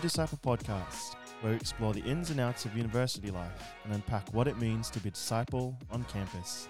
Disciple 0.00 0.38
podcast, 0.42 1.14
where 1.42 1.52
we 1.52 1.56
explore 1.56 1.92
the 1.92 2.02
ins 2.04 2.30
and 2.30 2.40
outs 2.40 2.64
of 2.64 2.74
university 2.74 3.30
life 3.30 3.74
and 3.84 3.92
unpack 3.92 4.32
what 4.32 4.48
it 4.48 4.58
means 4.58 4.88
to 4.90 4.98
be 5.00 5.10
a 5.10 5.12
disciple 5.12 5.76
on 5.90 6.04
campus. 6.04 6.68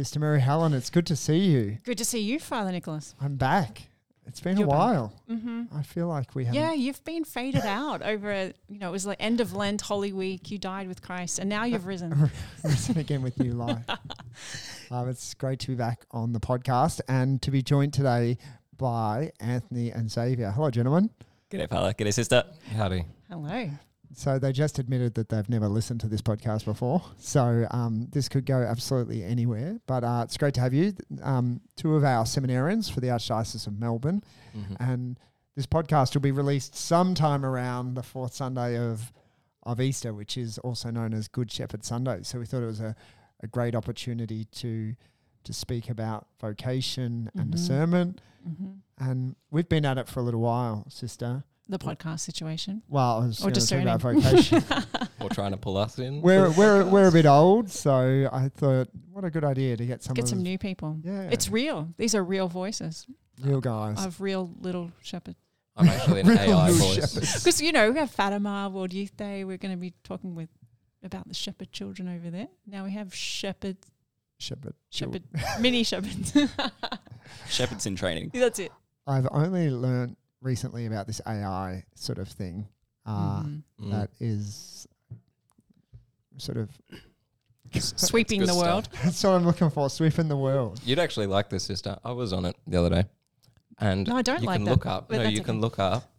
Sister 0.00 0.18
Mary 0.18 0.40
Helen, 0.40 0.72
it's 0.72 0.88
good 0.88 1.06
to 1.08 1.14
see 1.14 1.36
you. 1.36 1.76
Good 1.84 1.98
to 1.98 2.06
see 2.06 2.20
you, 2.20 2.38
Father 2.38 2.72
Nicholas. 2.72 3.14
I'm 3.20 3.36
back. 3.36 3.82
It's 4.24 4.40
been 4.40 4.56
You're 4.56 4.64
a 4.64 4.70
while. 4.70 5.12
Mm-hmm. 5.28 5.64
I 5.76 5.82
feel 5.82 6.08
like 6.08 6.34
we 6.34 6.46
haven't. 6.46 6.58
Yeah, 6.58 6.72
you've 6.72 7.04
been 7.04 7.22
faded 7.22 7.66
out 7.66 8.00
over, 8.00 8.32
a, 8.32 8.54
you 8.70 8.78
know, 8.78 8.88
it 8.88 8.92
was 8.92 9.04
like 9.04 9.18
end 9.20 9.42
of 9.42 9.52
Lent, 9.52 9.82
Holy 9.82 10.14
Week. 10.14 10.50
You 10.50 10.56
died 10.56 10.88
with 10.88 11.02
Christ, 11.02 11.38
and 11.38 11.50
now 11.50 11.64
you've 11.66 11.84
risen. 11.84 12.30
risen 12.64 12.96
again 12.96 13.20
with 13.20 13.38
new 13.38 13.52
life. 13.52 13.84
um, 14.90 15.06
it's 15.10 15.34
great 15.34 15.58
to 15.60 15.68
be 15.68 15.74
back 15.74 16.06
on 16.12 16.32
the 16.32 16.40
podcast 16.40 17.02
and 17.06 17.42
to 17.42 17.50
be 17.50 17.60
joined 17.60 17.92
today 17.92 18.38
by 18.78 19.32
Anthony 19.38 19.90
and 19.90 20.10
Xavier. 20.10 20.50
Hello, 20.50 20.70
gentlemen. 20.70 21.10
G'day, 21.50 21.68
fella. 21.68 21.92
G'day, 21.92 22.14
sister. 22.14 22.44
Howdy. 22.74 23.04
Hello. 23.28 23.68
So 24.12 24.38
they 24.40 24.52
just 24.52 24.78
admitted 24.78 25.14
that 25.14 25.28
they've 25.28 25.48
never 25.48 25.68
listened 25.68 26.00
to 26.00 26.08
this 26.08 26.20
podcast 26.20 26.64
before. 26.64 27.02
So 27.18 27.66
um, 27.70 28.08
this 28.10 28.28
could 28.28 28.44
go 28.44 28.60
absolutely 28.62 29.22
anywhere. 29.22 29.78
But 29.86 30.02
uh, 30.04 30.22
it's 30.24 30.36
great 30.36 30.54
to 30.54 30.60
have 30.60 30.74
you. 30.74 30.94
Um, 31.22 31.60
two 31.76 31.94
of 31.94 32.02
our 32.04 32.24
seminarians 32.24 32.90
for 32.92 33.00
the 33.00 33.08
Archdiocese 33.08 33.66
of 33.66 33.78
Melbourne. 33.78 34.22
And 34.80 35.18
this 35.54 35.66
podcast 35.66 36.14
will 36.14 36.22
be 36.22 36.32
released 36.32 36.74
sometime 36.74 37.44
around 37.44 37.94
the 37.94 38.02
fourth 38.02 38.34
Sunday 38.34 38.76
of 38.78 39.12
of 39.64 39.78
Easter, 39.80 40.14
which 40.14 40.38
is 40.38 40.56
also 40.58 40.90
known 40.90 41.12
as 41.12 41.28
Good 41.28 41.52
Shepherd 41.52 41.84
Sunday. 41.84 42.20
So 42.22 42.38
we 42.38 42.46
thought 42.46 42.62
it 42.62 42.66
was 42.66 42.80
a, 42.80 42.96
a 43.42 43.46
great 43.46 43.74
opportunity 43.74 44.44
to 44.52 44.94
to 45.44 45.52
speak 45.52 45.88
about 45.90 46.26
vocation 46.40 47.30
and 47.34 47.48
Mhm. 47.48 47.52
discernment. 47.52 48.20
hmm 48.42 48.70
And 48.98 49.36
we've 49.50 49.68
been 49.68 49.84
at 49.84 49.98
it 49.98 50.08
for 50.08 50.20
a 50.20 50.22
little 50.22 50.40
while, 50.40 50.84
sister. 50.88 51.44
The 51.70 51.78
podcast 51.78 52.20
situation. 52.20 52.82
Well, 52.88 53.22
I 53.22 53.26
was 53.26 53.40
Or 53.40 53.50
going 53.50 53.54
to 53.54 53.66
talk 53.66 53.82
about 53.82 54.00
vocation. 54.00 54.62
Or 55.20 55.28
trying 55.28 55.50
to 55.52 55.56
pull 55.58 55.76
us 55.76 55.98
in. 55.98 56.22
we're 56.22 56.50
we're 56.52 56.82
we're 56.84 57.08
a 57.08 57.12
bit 57.12 57.26
old, 57.26 57.70
so 57.70 58.28
I 58.32 58.48
thought, 58.48 58.88
what 59.12 59.22
a 59.24 59.30
good 59.30 59.44
idea 59.44 59.76
to 59.76 59.84
get 59.86 60.02
some 60.02 60.14
Get 60.14 60.22
of 60.24 60.28
some 60.30 60.42
new 60.42 60.56
people. 60.58 60.98
yeah, 61.04 61.28
It's 61.30 61.48
real. 61.50 61.88
These 61.98 62.14
are 62.14 62.24
real 62.24 62.48
voices 62.48 63.06
real 63.42 63.60
guys. 63.60 64.04
of 64.04 64.20
real 64.20 64.50
little 64.60 64.90
shepherds. 65.02 65.36
I'm 65.76 65.88
actually 65.88 66.20
an 66.22 66.26
Real 66.34 66.40
AI 66.40 66.70
voice. 66.72 66.94
shepherds. 66.94 67.34
Because, 67.44 67.60
you 67.62 67.70
know, 67.72 67.90
we 67.92 67.98
have 67.98 68.10
Fatima 68.10 68.68
World 68.72 68.92
Youth 68.94 69.16
Day. 69.16 69.44
We're 69.44 69.56
going 69.58 69.72
to 69.74 69.80
be 69.80 69.92
talking 70.04 70.34
with 70.34 70.48
about 71.04 71.28
the 71.28 71.34
shepherd 71.34 71.70
children 71.70 72.08
over 72.08 72.30
there. 72.30 72.48
Now 72.66 72.84
we 72.84 72.90
have 72.92 73.14
shepherds, 73.14 73.86
Shepherd. 74.38 74.74
shepherd, 74.90 75.22
mini 75.60 75.84
shepherds. 75.84 76.32
Shepherds 77.48 77.86
in 77.86 77.94
training. 77.96 78.30
That's 78.34 78.58
it. 78.58 78.72
I've 79.06 79.28
only 79.30 79.70
learned 79.70 80.16
recently 80.40 80.86
about 80.86 81.06
this 81.06 81.20
AI 81.26 81.84
sort 81.94 82.18
of 82.18 82.28
thing 82.28 82.66
uh, 83.06 83.42
Mhm. 83.42 83.62
Mm. 83.80 83.90
that 83.92 84.10
is 84.20 84.86
sort 86.38 86.58
of 86.58 86.70
Sweeping 87.78 88.44
the 88.46 88.54
world. 88.54 88.88
that's 89.04 89.22
what 89.22 89.30
I'm 89.34 89.44
looking 89.46 89.70
for, 89.70 89.88
sweeping 89.90 90.28
the 90.28 90.36
world. 90.36 90.80
You'd 90.84 90.98
actually 90.98 91.26
like 91.26 91.50
this, 91.50 91.62
sister. 91.64 91.96
I 92.04 92.10
was 92.12 92.32
on 92.32 92.44
it 92.44 92.56
the 92.66 92.78
other 92.78 92.90
day. 92.90 93.04
And 93.78 94.08
No, 94.08 94.16
I 94.16 94.22
don't 94.22 94.40
you 94.40 94.46
like 94.46 94.56
can 94.56 94.64
that, 94.64 94.70
look 94.72 94.86
up. 94.86 95.10
No, 95.10 95.22
you 95.22 95.28
okay. 95.38 95.40
can 95.44 95.60
look 95.60 95.78
up, 95.78 96.10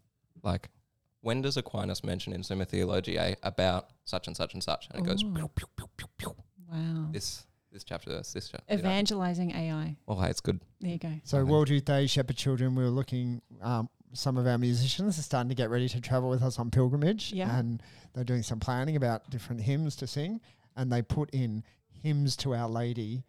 like, 0.44 0.70
when 1.20 1.42
does 1.42 1.58
Aquinas 1.58 2.04
mention 2.04 2.32
in 2.34 2.42
Summa 2.42 2.66
Theologiae 2.66 3.36
about 3.44 3.90
such 4.06 4.28
and 4.28 4.36
such 4.36 4.54
and 4.54 4.64
such? 4.64 4.88
And 4.92 5.06
it 5.06 5.08
goes, 5.10 5.22
pew, 5.24 5.50
pew, 5.54 5.68
pew, 5.76 5.88
pew, 5.98 6.08
pew. 6.18 6.36
Wow. 6.72 7.10
this 7.12 7.46
this 7.72 7.84
chapter, 7.84 8.10
this, 8.10 8.34
this 8.34 8.50
chapter. 8.50 8.66
you 8.74 8.82
know. 8.82 8.90
Evangelizing 8.90 9.52
AI. 9.52 9.96
Oh, 10.08 10.20
hey, 10.20 10.30
it's 10.30 10.42
good. 10.42 10.60
There 10.82 10.92
you 10.92 10.98
go. 10.98 11.12
So 11.24 11.40
Okay. 11.40 11.52
World 11.52 11.70
Youth 11.70 11.86
Day, 11.86 12.06
Shepherd 12.08 12.36
Children, 12.38 12.76
we 12.76 12.84
were 12.84 12.90
looking. 12.90 13.42
Um, 13.62 13.90
some 14.14 14.38
of 14.38 14.46
our 14.48 14.58
musicians 14.58 15.18
are 15.18 15.22
starting 15.22 15.50
to 15.50 15.56
get 15.56 15.70
ready 15.70 15.88
to 15.90 16.02
travel 16.02 16.30
with 16.30 16.44
us 16.44 16.60
on 16.60 16.70
pilgrimage, 16.72 17.32
Yeah. 17.34 17.58
and 17.58 17.82
they're 18.14 18.24
doing 18.24 18.44
some 18.44 18.60
planning 18.60 18.96
about 18.96 19.30
different 19.30 19.62
hymns 19.62 19.96
to 19.98 20.08
sing, 20.08 20.42
and 20.76 20.92
they 20.92 21.02
put 21.02 21.30
in 21.32 21.64
hymns 22.04 22.36
to 22.38 22.54
Our 22.56 22.68
Lady 22.70 23.24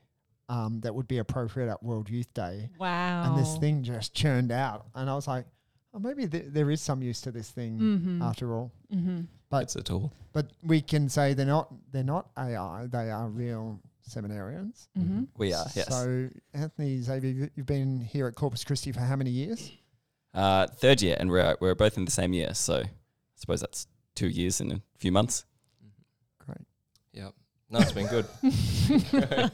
um, 0.49 0.81
that 0.81 0.95
would 0.95 1.09
be 1.09 1.19
appropriate 1.19 1.71
at 1.71 1.83
World 1.83 2.11
Youth 2.11 2.33
Day. 2.35 2.71
Wow. 2.79 3.25
and 3.25 3.39
this 3.39 3.57
thing 3.59 3.83
just 3.83 4.13
churned 4.15 4.51
out. 4.53 4.87
And 4.95 5.09
I 5.09 5.15
was 5.15 5.27
like, 5.29 5.47
oh, 5.95 5.99
maybe 5.99 6.27
th- 6.27 6.47
there 6.49 6.71
is 6.71 6.81
some 6.81 7.01
use 7.03 7.21
to 7.23 7.31
this 7.31 7.51
thing 7.51 7.79
Mm-hmm. 7.79 8.23
after 8.23 8.55
all. 8.55 8.73
mm-hmm. 8.93 9.23
But 9.51 9.65
it's 9.65 9.77
a 9.77 9.83
tool. 9.83 10.13
but 10.33 10.47
we 10.65 10.81
can 10.81 11.09
say 11.11 11.35
they're 11.35 11.45
not 11.47 11.73
they're 11.93 12.03
not 12.03 12.31
AI. 12.39 12.87
They 12.91 13.11
are 13.11 13.29
real 13.29 13.79
seminarians. 14.11 14.89
Mm-hmm. 14.99 15.25
We 15.37 15.53
are, 15.53 15.67
yes. 15.75 15.89
So 15.89 16.29
Anthony 16.55 17.01
Xavier, 17.01 17.31
you- 17.31 17.51
you've 17.55 17.67
been 17.67 18.01
here 18.01 18.27
at 18.27 18.35
Corpus 18.35 18.65
Christi 18.65 18.93
for 18.93 19.01
how 19.01 19.17
many 19.17 19.31
years? 19.31 19.71
Uh, 20.35 20.67
third 20.67 21.03
year, 21.03 21.17
and 21.19 21.31
we're 21.31 21.57
we're 21.61 21.75
both 21.75 21.97
in 21.99 22.05
the 22.05 22.11
same 22.11 22.33
year, 22.33 22.55
so 22.55 22.77
I 22.77 22.91
suppose 23.37 23.61
that's 23.61 23.87
two 24.15 24.29
years 24.29 24.61
in 24.61 24.73
a 24.73 24.81
few 24.99 25.13
months. 25.13 25.45
Great. 26.39 26.59
Yep. 27.13 27.35
No, 27.71 27.79
it's 27.81 27.93
been 27.93 28.07
good. 28.07 28.27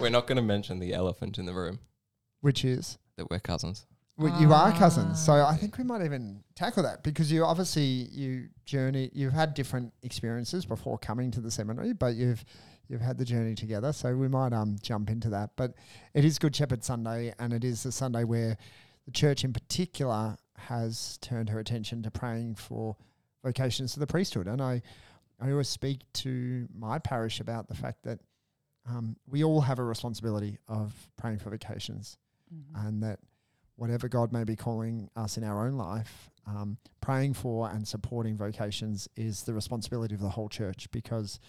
we're 0.00 0.08
not 0.10 0.26
going 0.26 0.36
to 0.36 0.42
mention 0.42 0.78
the 0.78 0.92
elephant 0.94 1.38
in 1.38 1.46
the 1.46 1.54
room 1.54 1.78
Which 2.40 2.64
is 2.64 2.98
that 3.16 3.30
we're 3.30 3.38
cousins. 3.40 3.86
well, 4.16 4.40
you 4.40 4.52
are 4.52 4.72
cousins. 4.72 5.24
So 5.24 5.32
Ah. 5.34 5.48
I 5.50 5.56
think 5.56 5.78
we 5.78 5.84
might 5.84 6.02
even 6.04 6.42
tackle 6.54 6.82
that 6.84 7.02
because 7.02 7.30
you 7.32 7.44
obviously 7.44 7.82
you 7.82 8.48
journey. 8.64 9.10
You've 9.12 9.32
had 9.32 9.54
different 9.54 9.92
experiences 10.02 10.64
before 10.64 10.98
coming 10.98 11.30
to 11.32 11.40
the 11.40 11.50
seminary, 11.50 11.92
but 11.92 12.14
you've 12.14 12.44
you've 12.88 13.00
had 13.00 13.18
the 13.18 13.24
journey 13.24 13.54
together. 13.54 13.92
So 13.92 14.14
we 14.16 14.28
might 14.28 14.52
um 14.52 14.76
jump 14.82 15.10
into 15.10 15.30
that. 15.30 15.50
But 15.56 15.74
it 16.14 16.24
is 16.24 16.38
Good 16.38 16.54
Shepherd 16.54 16.84
Sunday, 16.84 17.34
and 17.38 17.52
it 17.52 17.64
is 17.64 17.82
the 17.82 17.92
Sunday 17.92 18.24
where 18.24 18.56
the 19.08 19.12
church 19.12 19.42
in 19.42 19.54
particular 19.54 20.36
has 20.58 21.16
turned 21.22 21.48
her 21.48 21.58
attention 21.58 22.02
to 22.02 22.10
praying 22.10 22.54
for 22.56 22.94
vocations 23.42 23.94
to 23.94 24.00
the 24.00 24.06
priesthood. 24.06 24.46
And 24.46 24.60
I 24.60 24.82
I 25.40 25.50
always 25.50 25.68
speak 25.68 26.00
to 26.24 26.68
my 26.76 26.98
parish 26.98 27.40
about 27.40 27.68
the 27.68 27.74
fact 27.74 28.02
that 28.02 28.18
um, 28.86 29.16
we 29.26 29.42
all 29.44 29.62
have 29.62 29.78
a 29.78 29.84
responsibility 29.84 30.58
of 30.68 30.92
praying 31.16 31.38
for 31.38 31.50
vocations 31.50 32.18
Mm-hmm. 32.54 32.86
and 32.86 33.02
that 33.02 33.18
whatever 33.76 34.08
God 34.08 34.32
may 34.32 34.42
be 34.42 34.56
calling 34.56 35.10
us 35.14 35.36
in 35.36 35.44
our 35.44 35.66
own 35.66 35.74
life, 35.74 36.30
um, 36.46 36.78
praying 37.02 37.34
for 37.34 37.68
and 37.68 37.86
supporting 37.86 38.38
vocations 38.38 39.06
is 39.16 39.42
the 39.42 39.52
responsibility 39.52 40.14
of 40.14 40.22
the 40.22 40.30
whole 40.30 40.48
church 40.48 40.90
because 40.90 41.40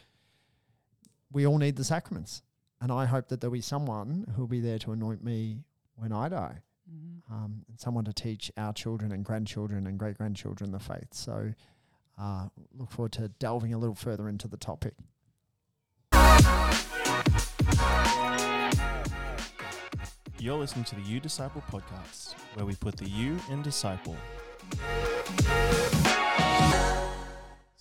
we 1.32 1.48
all 1.48 1.58
need 1.58 1.78
the 1.78 1.86
sacraments. 1.86 2.42
And 2.82 2.92
I 2.92 3.06
hope 3.06 3.30
that 3.30 3.40
there'll 3.40 3.54
be 3.54 3.62
someone 3.62 4.26
who'll 4.36 4.46
be 4.48 4.60
there 4.60 4.78
to 4.80 4.92
anoint 4.92 5.24
me 5.24 5.64
when 5.96 6.12
I 6.12 6.28
die, 6.28 6.64
Mm-hmm. 6.90 7.34
um, 7.34 7.66
and 7.68 7.80
someone 7.80 8.06
to 8.06 8.14
teach 8.14 8.52
our 8.58 8.74
children 8.74 9.12
and 9.12 9.24
grandchildren 9.24 9.86
and 9.86 10.00
great 10.00 10.18
grandchildren 10.18 10.72
the 10.72 10.80
faith. 10.80 11.14
So 11.14 11.54
uh, 12.20 12.48
look 12.76 12.90
forward 12.92 13.12
to 13.14 13.28
delving 13.28 13.74
a 13.74 13.78
little 13.78 13.96
further 13.96 14.28
into 14.28 14.48
the 14.48 14.58
topic. 14.58 14.96
You're 20.40 20.58
listening 20.58 20.86
to 20.86 20.96
the 20.96 21.02
Udisciple 21.02 21.64
podcast, 21.70 22.34
where 22.56 22.66
we 22.66 22.74
put 22.76 22.96
the 22.98 23.10
you 23.10 23.40
in 23.50 23.62
disciple. 23.62 24.16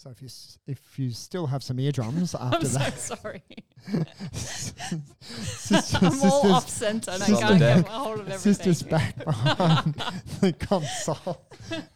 So 0.00 0.11
if 0.11 0.23
you 0.23 0.27
s- 0.27 0.59
if 0.69 0.97
you 0.97 1.11
still 1.11 1.49
have 1.49 1.61
some 1.65 1.81
eardrums 1.81 2.33
after 2.41 2.59
I'm 2.59 2.65
so 2.65 2.79
that, 2.79 2.99
sorry. 3.00 3.43
Sister- 4.33 5.99
I'm 6.06 6.21
all 6.23 6.53
off 6.53 6.69
center 6.69 7.11
and 7.11 7.23
I 7.23 7.27
Sister 7.27 7.47
can't 7.47 7.59
Deck. 7.59 7.77
get 7.85 7.89
a 7.89 7.91
hold 7.91 8.15
of 8.21 8.29
everything. 8.29 8.39
Sister's 8.39 8.83
back 8.85 9.25
behind 9.25 9.95
the 10.41 10.53
console. 10.53 11.43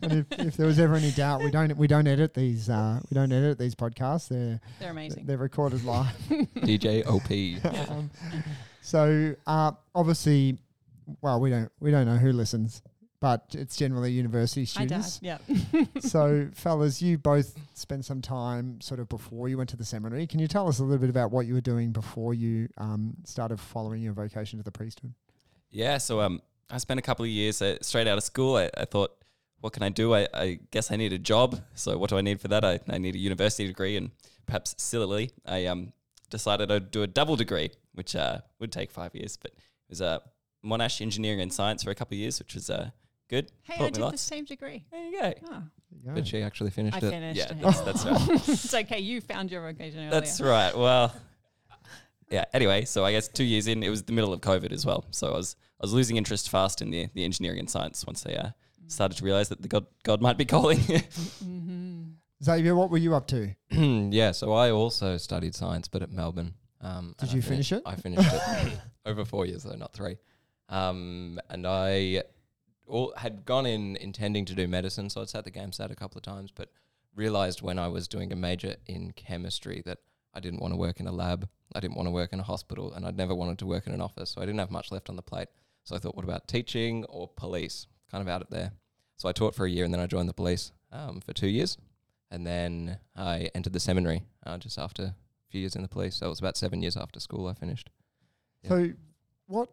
And 0.03 0.13
if, 0.13 0.27
if 0.33 0.57
there 0.57 0.67
was 0.67 0.81
ever 0.81 0.95
any 0.97 1.13
doubt, 1.13 1.43
we 1.45 1.51
don't 1.53 1.77
we 1.77 1.87
don't 1.87 2.09
edit 2.09 2.35
these 2.35 2.69
uh, 2.69 3.01
we 3.09 3.15
don't 3.15 3.31
edit 3.33 3.59
these 3.59 3.75
podcasts. 3.77 4.29
They're 4.29 4.61
They're 4.81 4.91
amazing. 4.91 5.27
they're 5.27 5.37
recorded 5.39 5.85
live. 5.85 6.13
DJ 6.57 7.05
OP. 7.07 7.89
um, 7.91 8.11
so 8.81 9.35
uh, 9.47 9.73
obviously, 9.95 10.59
well, 11.21 11.41
we 11.41 11.51
don't 11.51 11.71
we 11.79 11.91
don't 11.93 12.07
know 12.07 12.17
who 12.17 12.33
listens, 12.33 12.83
but 13.23 13.47
it's 13.53 13.77
generally 13.77 14.11
university 14.11 14.69
My 14.77 14.85
dad. 14.85 15.05
students. 15.05 15.21
Yeah. 15.23 15.85
so, 16.01 16.49
fellas, 16.55 17.01
you 17.01 17.19
both 17.19 17.57
spent 17.73 18.05
some 18.05 18.21
time 18.21 18.81
sort 18.81 18.99
of 18.99 19.09
before 19.09 19.49
you 19.49 19.57
went 19.57 19.71
to 19.71 19.77
the 19.77 19.85
seminary. 19.85 20.27
Can 20.27 20.41
you 20.41 20.49
tell 20.49 20.67
us 20.67 20.81
a 20.81 20.83
little 20.83 20.99
bit 20.99 21.09
about 21.09 21.31
what 21.31 21.47
you 21.47 21.55
were 21.55 21.61
doing 21.61 21.93
before 21.93 22.35
you 22.35 22.69
um, 22.79 23.15
started 23.25 23.61
following 23.61 24.03
your 24.03 24.13
vocation 24.13 24.59
to 24.59 24.65
the 24.65 24.73
priesthood? 24.73 25.15
Yeah, 25.71 25.99
so 25.99 26.21
um, 26.21 26.43
I 26.69 26.79
spent 26.79 26.99
a 26.99 27.03
couple 27.03 27.25
of 27.25 27.31
years 27.31 27.63
uh, 27.63 27.77
straight 27.81 28.09
out 28.09 28.19
of 28.19 28.25
school. 28.25 28.57
I, 28.57 28.69
I 28.77 28.87
thought, 28.87 29.13
what 29.61 29.73
can 29.73 29.85
I 29.85 29.91
do? 29.91 30.13
I, 30.15 30.27
I 30.35 30.59
guess 30.73 30.91
I 30.91 30.97
need 30.97 31.13
a 31.13 31.19
job. 31.19 31.61
So 31.77 31.97
what 31.97 32.11
do 32.11 32.19
I 32.19 32.23
need 32.23 32.41
for 32.41 32.49
that? 32.49 32.65
I, 32.65 32.81
I 32.89 32.99
need 32.99 33.15
a 33.15 33.19
university 33.19 33.69
degree, 33.69 33.97
and 33.97 34.11
perhaps 34.47 34.75
sillily, 34.79 35.31
I 35.47 35.67
um 35.67 35.93
decided 36.29 36.73
I'd 36.73 36.91
do 36.91 37.05
a 37.05 37.07
double 37.07 37.37
degree, 37.37 37.71
which 37.93 38.17
uh, 38.17 38.39
would 38.59 38.73
take 38.73 38.91
five 38.91 39.15
years, 39.15 39.37
but 39.37 39.53
it 39.53 39.91
was 39.91 40.01
a 40.01 40.07
uh, 40.07 40.19
Monash 40.65 41.01
Engineering 41.01 41.41
and 41.41 41.53
Science 41.53 41.85
for 41.85 41.91
a 41.91 41.95
couple 41.95 42.17
of 42.17 42.19
years, 42.19 42.39
which 42.41 42.55
was 42.55 42.71
uh, 42.71 42.91
good. 43.33 43.51
Hey, 43.63 43.77
Taught 43.79 43.83
I 43.83 43.87
me 44.01 44.05
did 44.07 44.13
the 44.13 44.19
same 44.19 44.45
degree. 44.45 44.85
There 44.91 45.05
you 45.07 45.13
go. 45.21 45.33
Oh, 45.47 45.51
There 45.51 45.63
you 45.91 46.07
go. 46.07 46.15
But 46.15 46.27
she 46.27 46.43
actually 46.43 46.71
finished 46.71 46.97
I 47.03 47.07
it. 47.07 47.11
finished. 47.11 47.39
Yeah, 47.39 47.51
it. 47.53 47.61
that's, 47.63 47.81
that's 47.81 48.05
right. 48.05 48.31
it's 48.49 48.75
okay. 48.75 48.99
You 49.01 49.21
found 49.23 49.51
your 49.51 49.63
vocation 49.63 49.99
earlier. 50.01 50.11
That's 50.11 50.41
right. 50.41 50.77
Well, 50.77 51.15
yeah. 52.31 52.45
Anyway, 52.53 52.85
so 52.85 53.05
I 53.05 53.13
guess 53.13 53.29
two 53.29 53.45
years 53.45 53.67
in, 53.69 53.83
it 53.83 53.89
was 53.89 54.03
the 54.03 54.13
middle 54.13 54.33
of 54.33 54.41
COVID 54.43 54.71
as 54.73 54.85
well. 54.85 55.05
So 55.11 55.29
I 55.29 55.37
was 55.37 55.57
I 55.81 55.85
was 55.85 55.93
losing 55.95 56.17
interest 56.17 56.51
fast 56.51 56.83
in 56.83 56.91
the 56.91 57.09
the 57.15 57.25
engineering 57.25 57.59
and 57.59 57.71
science 57.71 58.07
once 58.07 58.25
I 58.27 58.33
uh, 58.35 58.51
started 58.87 59.17
to 59.19 59.25
realize 59.25 59.49
that 59.49 59.63
the 59.63 59.69
God 59.69 59.87
God 60.03 60.21
might 60.21 60.37
be 60.37 60.45
calling. 60.55 60.79
Mm-hmm. 60.79 62.03
Xavier, 62.45 62.75
what 62.75 62.91
were 62.91 62.99
you 62.99 63.15
up 63.15 63.29
to? 63.29 63.55
yeah, 63.71 64.33
so 64.33 64.53
I 64.53 64.71
also 64.73 65.17
studied 65.17 65.55
science, 65.55 65.89
but 65.89 66.03
at 66.03 66.11
Melbourne. 66.11 66.55
Um, 66.81 67.15
Did 67.19 67.29
and 67.29 67.31
I 67.31 67.35
you 67.37 67.43
fini- 67.43 67.55
finish 67.63 67.73
it? 67.73 67.83
I 67.87 67.95
finished 67.95 68.29
it 68.33 68.79
over 69.07 69.25
four 69.25 69.47
years, 69.47 69.63
though, 69.63 69.77
not 69.77 69.93
three. 69.93 70.17
Um, 70.69 71.39
and 71.51 71.65
I 71.67 72.25
all, 72.93 73.15
had 73.17 73.45
gone 73.47 73.65
in 73.65 73.97
intending 73.97 74.45
to 74.45 74.55
do 74.55 74.69
medicine, 74.69 75.09
so 75.09 75.23
I'd 75.23 75.31
sat 75.31 75.45
the 75.45 75.51
GAMSAT 75.51 75.91
a 75.91 75.97
couple 75.97 76.19
of 76.19 76.23
times, 76.23 76.51
but 76.55 76.69
realized 77.15 77.63
when 77.63 77.79
I 77.79 77.89
was 77.89 78.07
doing 78.07 78.33
a 78.33 78.37
major 78.37 78.77
in 78.87 79.13
chemistry 79.13 79.83
that 79.87 79.99
I 80.35 80.41
didn't 80.41 80.61
want 80.61 80.73
to 80.73 80.77
work 80.79 81.01
in 81.01 81.07
a 81.07 81.13
lab, 81.13 81.49
I 81.75 81.81
didn't 81.81 81.97
want 81.97 82.07
to 82.07 82.11
work 82.11 82.33
in 82.33 82.41
a 82.41 82.43
hospital, 82.43 82.93
and 82.93 83.07
I'd 83.07 83.17
never 83.17 83.35
wanted 83.35 83.59
to 83.61 83.67
work 83.67 83.87
in 83.87 83.95
an 83.95 84.03
office, 84.03 84.31
so 84.31 84.43
I 84.43 84.45
didn't 84.45 84.61
have 84.61 84.71
much 84.71 84.93
left 84.93 85.09
on 85.09 85.17
the 85.17 85.23
plate. 85.23 85.49
So 85.85 85.97
I 85.97 85.99
thought, 85.99 86.15
what 86.15 86.25
about 86.25 86.47
teaching 86.47 87.05
or 87.07 87.29
police? 87.29 87.87
Kind 88.11 88.23
of 88.23 88.29
out 88.29 88.43
it 88.43 88.51
there. 88.51 88.73
So 89.17 89.29
I 89.29 89.33
taught 89.33 89.55
for 89.55 89.65
a 89.65 89.71
year, 89.71 89.85
and 89.85 89.93
then 89.93 90.01
I 90.01 90.07
joined 90.07 90.29
the 90.29 90.35
police 90.35 90.73
um, 90.93 91.23
for 91.23 91.33
two 91.33 91.49
years, 91.49 91.79
and 92.31 92.47
then 92.47 92.99
I 93.17 93.49
entered 93.55 93.73
the 93.73 93.81
seminary 93.81 94.23
uh, 94.45 94.59
just 94.59 94.79
after 94.79 95.03
a 95.03 95.15
few 95.51 95.61
years 95.61 95.75
in 95.77 95.83
the 95.83 95.89
police. 95.89 96.17
So 96.17 96.27
it 96.27 96.29
was 96.29 96.41
about 96.41 96.59
seven 96.59 96.83
years 96.83 96.97
after 96.97 97.21
school 97.21 97.47
I 97.47 97.55
finished. 97.55 97.89
Yeah. 98.63 98.69
So, 98.69 98.91
what? 99.47 99.71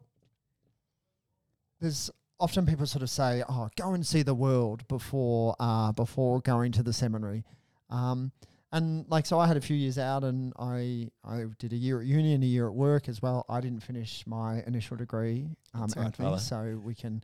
There's 1.82 2.12
often 2.40 2.66
people 2.66 2.86
sort 2.86 3.04
of 3.04 3.10
say, 3.10 3.44
"Oh, 3.50 3.70
go 3.76 3.94
and 3.94 4.06
see 4.06 4.22
the 4.24 4.34
world 4.34 4.88
before 4.88 5.56
uh, 5.60 5.92
before 5.92 6.42
going 6.42 6.72
to 6.74 6.84
the 6.84 6.94
seminary," 6.94 7.44
um, 7.90 8.32
and 8.72 9.06
like 9.10 9.26
so, 9.26 9.40
I 9.40 9.48
had 9.48 9.58
a 9.58 9.62
few 9.62 9.76
years 9.76 9.98
out, 9.98 10.24
and 10.24 10.54
I 10.58 11.10
I 11.24 11.46
did 11.58 11.74
a 11.74 11.76
year 11.76 12.00
at 12.00 12.06
uni 12.06 12.34
and 12.34 12.44
a 12.44 12.48
year 12.48 12.68
at 12.68 12.74
work 12.74 13.10
as 13.10 13.22
well. 13.22 13.46
I 13.50 13.62
didn't 13.62 13.82
finish 13.82 14.26
my 14.28 14.64
initial 14.66 14.98
degree, 14.98 15.50
um, 15.74 15.82
right, 15.82 15.98
Anthony, 15.98 16.28
fella. 16.28 16.40
so 16.40 16.82
we 16.84 16.96
can 16.96 17.24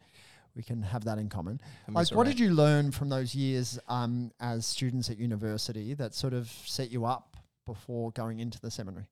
we 0.56 0.64
can 0.64 0.82
have 0.82 1.04
that 1.06 1.18
in 1.18 1.30
common. 1.30 1.60
And 1.86 1.96
Like, 1.96 2.12
what 2.12 2.26
did 2.26 2.40
you 2.40 2.52
learn 2.52 2.92
from 2.92 3.10
those 3.10 3.36
years 3.36 3.78
um, 3.90 4.32
as 4.40 4.66
students 4.66 5.10
at 5.10 5.18
university 5.18 5.94
that 5.96 6.14
sort 6.16 6.34
of 6.34 6.50
set 6.50 6.92
you 6.92 7.06
up 7.06 7.38
before 7.66 8.12
going 8.12 8.40
into 8.40 8.60
the 8.60 8.72
seminary? 8.72 9.06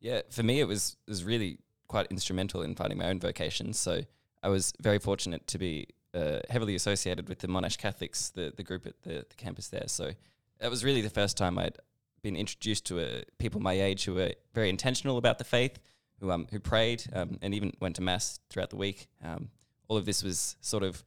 Yeah, 0.00 0.22
for 0.30 0.42
me, 0.44 0.60
it 0.60 0.68
was 0.68 0.96
it 1.06 1.10
was 1.10 1.24
really 1.24 1.58
quite 1.88 2.06
instrumental 2.10 2.62
in 2.62 2.74
finding 2.74 2.98
my 2.98 3.06
own 3.06 3.18
vocation. 3.18 3.72
So 3.72 4.02
I 4.42 4.48
was 4.48 4.72
very 4.80 4.98
fortunate 4.98 5.46
to 5.48 5.58
be 5.58 5.88
uh, 6.14 6.40
heavily 6.48 6.74
associated 6.74 7.28
with 7.28 7.40
the 7.40 7.48
Monash 7.48 7.78
Catholics, 7.78 8.30
the 8.30 8.52
the 8.56 8.62
group 8.62 8.86
at 8.86 9.02
the, 9.02 9.26
the 9.28 9.36
campus 9.36 9.68
there. 9.68 9.86
So 9.86 10.12
that 10.60 10.70
was 10.70 10.84
really 10.84 11.02
the 11.02 11.10
first 11.10 11.36
time 11.36 11.58
I'd 11.58 11.78
been 12.22 12.36
introduced 12.36 12.84
to 12.86 13.00
uh, 13.00 13.20
people 13.38 13.60
my 13.60 13.80
age 13.80 14.04
who 14.04 14.14
were 14.14 14.32
very 14.54 14.68
intentional 14.68 15.18
about 15.18 15.38
the 15.38 15.44
faith, 15.44 15.78
who 16.20 16.30
um 16.30 16.46
who 16.50 16.60
prayed 16.60 17.04
um, 17.12 17.38
and 17.42 17.54
even 17.54 17.72
went 17.80 17.96
to 17.96 18.02
mass 18.02 18.40
throughout 18.50 18.70
the 18.70 18.76
week. 18.76 19.08
Um, 19.24 19.50
all 19.88 19.96
of 19.96 20.04
this 20.04 20.22
was 20.22 20.56
sort 20.60 20.82
of 20.82 21.02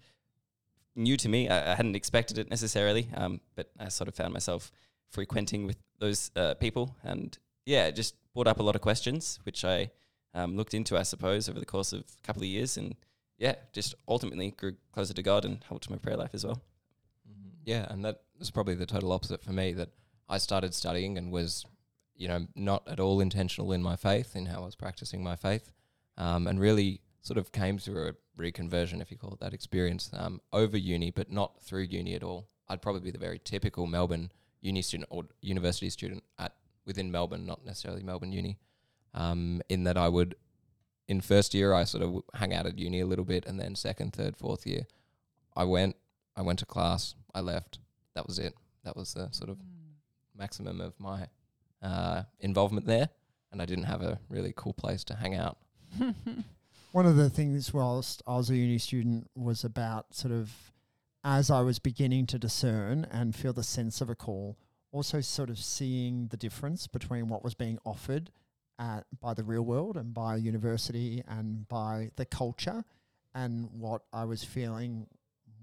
new 0.96 1.18
to 1.18 1.30
me. 1.30 1.50
I, 1.50 1.74
I 1.74 1.76
hadn't 1.76 1.96
expected 1.96 2.38
it 2.38 2.50
necessarily, 2.50 3.10
um, 3.16 3.42
but 3.56 3.72
I 3.80 3.90
sort 3.90 4.08
of 4.08 4.16
found 4.16 4.34
myself 4.34 4.72
frequenting 5.10 5.68
with 5.68 5.78
those 6.00 6.32
uh, 6.36 6.54
people, 6.56 6.96
and 7.04 7.38
yeah, 7.66 7.86
it 7.88 7.96
just 7.96 8.16
brought 8.34 8.48
up 8.48 8.60
a 8.60 8.64
lot 8.64 8.76
of 8.76 8.82
questions, 8.82 9.40
which 9.44 9.64
I 9.66 9.92
um, 10.34 10.56
looked 10.56 10.74
into, 10.74 10.98
I 10.98 11.04
suppose, 11.04 11.50
over 11.50 11.60
the 11.60 11.66
course 11.66 11.94
of 11.94 12.02
a 12.02 12.26
couple 12.26 12.42
of 12.42 12.48
years, 12.48 12.78
and 12.78 12.96
yeah, 13.42 13.56
just 13.74 13.96
ultimately 14.08 14.52
grew 14.52 14.76
closer 14.92 15.16
to 15.16 15.24
God 15.24 15.46
and 15.46 15.64
helped 15.68 15.90
my 15.90 15.98
prayer 15.98 16.16
life 16.16 16.30
as 16.34 16.46
well. 16.46 16.62
Mhm. 17.28 17.54
Yeah, 17.66 17.88
and 17.90 18.06
that 18.06 18.22
was 18.38 18.52
probably 18.52 18.76
the 18.76 18.86
total 18.86 19.12
opposite 19.12 19.44
for 19.44 19.52
me. 19.52 19.74
That 19.74 19.90
I 20.30 20.38
started 20.38 20.76
studying 20.76 21.18
and 21.18 21.32
was, 21.32 21.66
you 22.16 22.28
know, 22.28 22.48
not 22.56 22.88
at 22.88 23.00
all 23.00 23.20
intentional 23.20 23.72
in 23.72 23.82
my 23.82 23.96
faith, 23.96 24.36
in 24.36 24.46
how 24.46 24.62
I 24.62 24.66
was 24.66 24.76
practicing 24.76 25.24
my 25.24 25.36
faith, 25.36 25.72
um, 26.18 26.46
and 26.46 26.60
really 26.60 27.02
sort 27.22 27.40
of 27.40 27.52
came 27.52 27.80
through 27.80 28.10
a 28.10 28.14
reconversion, 28.40 29.02
if 29.02 29.10
you 29.10 29.18
call 29.18 29.34
it 29.34 29.40
that 29.40 29.56
experience, 29.56 30.12
um, 30.14 30.40
over 30.54 30.78
uni, 30.78 31.10
but 31.10 31.32
not 31.32 31.60
through 31.64 31.84
uni 31.84 32.14
at 32.14 32.22
all. 32.24 32.48
I'd 32.68 32.82
probably 32.84 33.02
be 33.02 33.12
the 33.12 33.18
very 33.18 33.40
typical 33.40 33.88
Melbourne 33.88 34.32
uni 34.62 34.84
student 34.84 35.08
or 35.12 35.26
university 35.42 35.90
student 35.90 36.24
at 36.38 36.56
within 36.86 37.12
Melbourne, 37.12 37.48
not 37.48 37.66
necessarily 37.66 38.04
Melbourne 38.04 38.32
uni. 38.32 38.60
Um, 39.16 39.62
in 39.68 39.84
that 39.86 39.98
I 39.98 40.10
would, 40.10 40.36
in 41.12 41.20
first 41.20 41.54
year, 41.54 41.74
I 41.74 41.84
sort 41.84 42.04
of 42.04 42.08
w- 42.08 42.24
hang 42.34 42.54
out 42.54 42.66
at 42.66 42.80
uni 42.80 43.02
a 43.02 43.06
little 43.06 43.26
bit, 43.26 43.46
and 43.46 43.60
then 43.60 43.76
second, 43.76 44.14
third, 44.14 44.38
fourth 44.38 44.66
year, 44.66 44.88
I 45.58 45.66
went, 45.66 45.98
I 46.38 46.42
went 46.42 46.60
to 46.60 46.66
class, 46.66 47.16
I 47.36 47.42
left. 47.42 47.80
That 48.16 48.26
was 48.26 48.40
it. 48.40 48.56
That 48.86 48.96
was 48.96 49.14
the 49.14 49.28
sort 49.32 49.50
of 49.50 49.58
maximum 50.34 50.80
of 50.80 50.98
my 50.98 51.28
uh, 51.84 52.24
involvement 52.40 52.86
there, 52.86 53.10
and 53.52 53.62
I 53.62 53.66
didn't 53.66 53.84
have 53.84 54.02
a 54.02 54.20
really 54.30 54.54
cool 54.56 54.72
place 54.72 55.04
to 55.06 55.16
hang 55.16 55.36
out. 55.36 55.58
One 56.94 57.06
of 57.06 57.18
the 57.18 57.30
things 57.30 57.74
whilst 57.74 58.24
I 58.26 58.38
was 58.38 58.50
a 58.50 58.56
uni 58.56 58.78
student 58.78 59.30
was 59.36 59.66
about 59.66 60.16
sort 60.16 60.34
of 60.34 60.72
as 61.26 61.52
I 61.52 61.60
was 61.60 61.78
beginning 61.78 62.26
to 62.28 62.40
discern 62.40 63.06
and 63.12 63.36
feel 63.36 63.54
the 63.54 63.64
sense 63.64 64.00
of 64.00 64.10
a 64.10 64.16
call, 64.16 64.58
also 64.94 65.20
sort 65.20 65.50
of 65.50 65.60
seeing 65.60 66.28
the 66.28 66.38
difference 66.38 66.88
between 66.88 67.28
what 67.28 67.44
was 67.44 67.54
being 67.54 67.80
offered 67.86 68.32
at 68.82 69.06
by 69.22 69.34
the 69.34 69.44
real 69.44 69.62
world 69.62 69.96
and 69.96 70.14
by 70.14 70.36
university 70.36 71.24
and 71.28 71.68
by 71.68 72.10
the 72.16 72.26
culture 72.26 72.84
and 73.36 73.70
what 73.72 74.02
I 74.12 74.26
was 74.26 74.44
feeling 74.44 75.08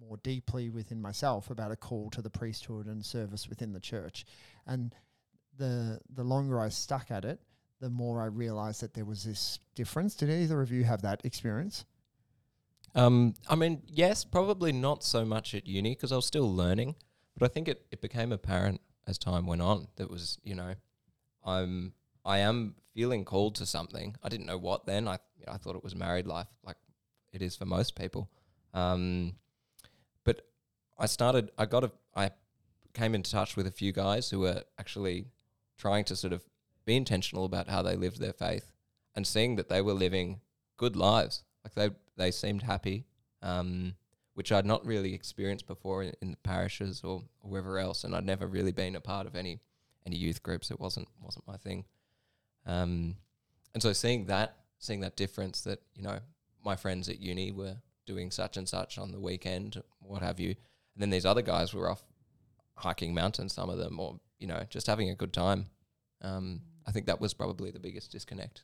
more 0.00 0.19
deeply 0.19 0.70
within 0.70 1.03
myself 1.03 1.50
about 1.50 1.73
a 1.73 1.76
call 1.76 2.11
to 2.11 2.23
the 2.23 2.31
priesthood 2.31 2.87
and 2.87 3.05
service 3.05 3.49
within 3.49 3.73
the 3.73 3.81
church. 3.81 4.25
And 4.67 4.94
the 5.59 6.00
the 6.15 6.23
longer 6.23 6.61
I 6.61 6.69
stuck 6.69 7.11
at 7.11 7.25
it, 7.25 7.41
the 7.81 7.91
more 7.91 8.23
I 8.23 8.26
realized 8.26 8.82
that 8.82 8.94
there 8.94 9.05
was 9.05 9.25
this 9.25 9.59
difference. 9.75 10.14
Did 10.14 10.31
either 10.31 10.62
of 10.62 10.71
you 10.71 10.85
have 10.85 11.03
that 11.03 11.21
experience? 11.25 11.85
Um, 12.94 13.35
I 13.49 13.56
mean, 13.56 13.82
yes, 13.87 14.25
probably 14.25 14.73
not 14.73 15.02
so 15.04 15.25
much 15.25 15.54
at 15.54 15.66
uni 15.66 15.90
because 15.90 16.12
I 16.12 16.16
was 16.16 16.26
still 16.26 16.54
learning, 16.54 16.95
but 17.37 17.50
I 17.50 17.52
think 17.52 17.69
it, 17.69 17.85
it 17.90 18.00
became 18.00 18.33
apparent 18.33 18.81
as 19.07 19.19
time 19.19 19.47
went 19.47 19.61
on 19.61 19.88
that 19.97 20.11
was, 20.11 20.38
you 20.42 20.54
know, 20.54 20.75
I'm 21.45 21.92
I 22.28 22.38
am 22.38 22.75
feeling 22.92 23.25
called 23.25 23.54
to 23.54 23.64
something. 23.64 24.14
I 24.23 24.28
didn't 24.28 24.44
know 24.44 24.58
what 24.58 24.85
then. 24.85 25.08
I 25.08 25.18
you 25.38 25.47
know, 25.47 25.52
I 25.54 25.56
thought 25.56 25.76
it 25.76 25.82
was 25.82 25.97
married 25.97 26.26
life, 26.26 26.49
like 26.62 26.76
it 27.32 27.40
is 27.40 27.56
for 27.56 27.64
most 27.64 27.97
people. 27.97 28.28
Um, 28.75 29.37
but 30.25 30.42
I 30.99 31.06
started. 31.06 31.50
I 31.56 31.64
got 31.64 31.85
a. 31.85 31.90
I 32.14 32.30
came 32.92 33.14
in 33.14 33.23
touch 33.23 33.56
with 33.56 33.66
a 33.66 33.70
few 33.70 33.92
guys 33.92 34.28
who 34.28 34.40
were 34.40 34.62
actually 34.78 35.25
trying 35.78 36.04
to 36.04 36.16
sort 36.16 36.35
of 36.35 36.44
be 36.85 36.97
intentional 36.97 37.47
about 37.47 37.68
how 37.68 37.80
they 37.80 37.97
lived 37.97 38.20
their 38.20 38.35
faith 38.35 38.73
and 39.16 39.26
seeing 39.26 39.56
that 39.56 39.70
they 39.70 39.80
were 39.80 39.94
living 39.94 40.40
good 40.76 40.97
lives. 40.97 41.44
Like 41.64 41.75
they 41.75 41.97
they 42.18 42.30
seemed 42.30 42.62
happy, 42.62 43.06
um, 43.40 43.94
which 44.35 44.52
I'd 44.52 44.66
not 44.66 44.85
really 44.85 45.14
experienced 45.14 45.66
before 45.66 46.02
in, 46.02 46.12
in 46.20 46.32
the 46.32 46.37
parishes 46.38 47.02
or, 47.02 47.23
or 47.40 47.50
wherever 47.50 47.78
else, 47.78 48.04
and 48.04 48.14
I'd 48.14 48.26
never 48.26 48.47
really 48.47 48.73
been 48.73 48.97
a 48.97 49.00
part 49.00 49.26
of 49.26 49.35
any 49.35 49.61
any 50.04 50.16
youth 50.16 50.42
groups. 50.42 50.70
It 50.70 50.78
wasn't 50.78 51.08
wasn't 51.23 51.47
my 51.47 51.56
thing. 51.56 51.87
Um, 52.68 53.16
and 53.75 53.82
so 53.82 53.92
seeing 53.92 54.26
that, 54.26 54.56
seeing 54.78 55.00
that 55.00 55.16
difference 55.16 55.62
that 55.62 55.80
you 55.96 56.02
know 56.02 56.20
my 56.64 56.76
friends 56.76 57.08
at 57.08 57.18
uni 57.18 57.50
were 57.50 57.76
doing 58.06 58.30
such 58.30 58.56
and 58.56 58.68
such 58.68 58.98
on 58.98 59.10
the 59.10 59.18
weekend, 59.20 59.82
what 60.00 60.22
have 60.22 60.38
you, 60.38 60.50
and 60.50 61.02
then 61.02 61.10
these 61.10 61.26
other 61.26 61.42
guys 61.42 61.75
were 61.75 61.90
off 61.90 62.04
hiking 62.76 63.14
mountains, 63.14 63.54
some 63.54 63.70
of 63.70 63.78
them, 63.78 63.98
or 63.98 64.20
you 64.38 64.46
know 64.46 64.62
just 64.70 64.87
having 64.87 65.10
a 65.10 65.14
good 65.14 65.32
time. 65.32 65.66
Um, 66.22 66.60
I 66.87 66.92
think 66.92 67.06
that 67.06 67.20
was 67.20 67.34
probably 67.34 67.70
the 67.70 67.80
biggest 67.80 68.12
disconnect. 68.12 68.62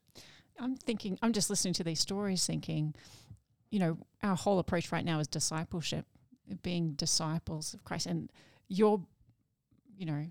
I'm 0.58 0.76
thinking, 0.76 1.18
I'm 1.20 1.32
just 1.32 1.50
listening 1.50 1.74
to 1.74 1.84
these 1.84 2.00
stories 2.00 2.46
thinking, 2.46 2.94
you 3.70 3.78
know, 3.78 3.98
our 4.22 4.36
whole 4.36 4.58
approach 4.58 4.92
right 4.92 5.04
now 5.04 5.18
is 5.18 5.26
discipleship, 5.26 6.06
being 6.62 6.92
disciples 6.92 7.74
of 7.74 7.84
Christ. 7.84 8.06
And 8.06 8.30
your, 8.68 9.02
you 9.96 10.06
know, 10.06 10.26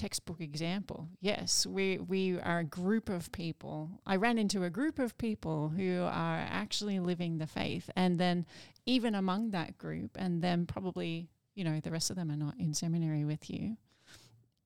textbook 0.00 0.40
example, 0.40 1.08
yes, 1.20 1.66
we, 1.66 1.98
we 1.98 2.38
are 2.40 2.60
a 2.60 2.64
group 2.64 3.08
of 3.08 3.30
people. 3.32 3.90
I 4.06 4.16
ran 4.16 4.38
into 4.38 4.64
a 4.64 4.70
group 4.70 4.98
of 4.98 5.18
people 5.18 5.68
who 5.68 6.02
are 6.02 6.38
actually 6.38 6.98
living 7.00 7.38
the 7.38 7.46
faith. 7.46 7.90
And 7.96 8.18
then 8.18 8.46
even 8.86 9.14
among 9.14 9.50
that 9.50 9.76
group, 9.76 10.16
and 10.18 10.42
then 10.42 10.66
probably, 10.66 11.28
you 11.54 11.64
know, 11.64 11.80
the 11.80 11.90
rest 11.90 12.10
of 12.10 12.16
them 12.16 12.30
are 12.30 12.36
not 12.36 12.54
in 12.58 12.72
seminary 12.74 13.24
with 13.24 13.50
you 13.50 13.76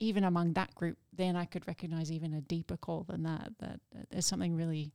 even 0.01 0.25
among 0.25 0.53
that 0.55 0.75
group, 0.75 0.99
then 1.13 1.37
I 1.37 1.45
could 1.45 1.67
recognize 1.67 2.11
even 2.11 2.35
a 2.35 2.41
deeper 2.41 2.77
call 2.77 3.05
than 3.05 3.23
that. 3.23 3.53
That, 3.61 3.81
that 3.93 4.11
there's 4.11 4.27
something 4.27 4.55
really 4.55 4.93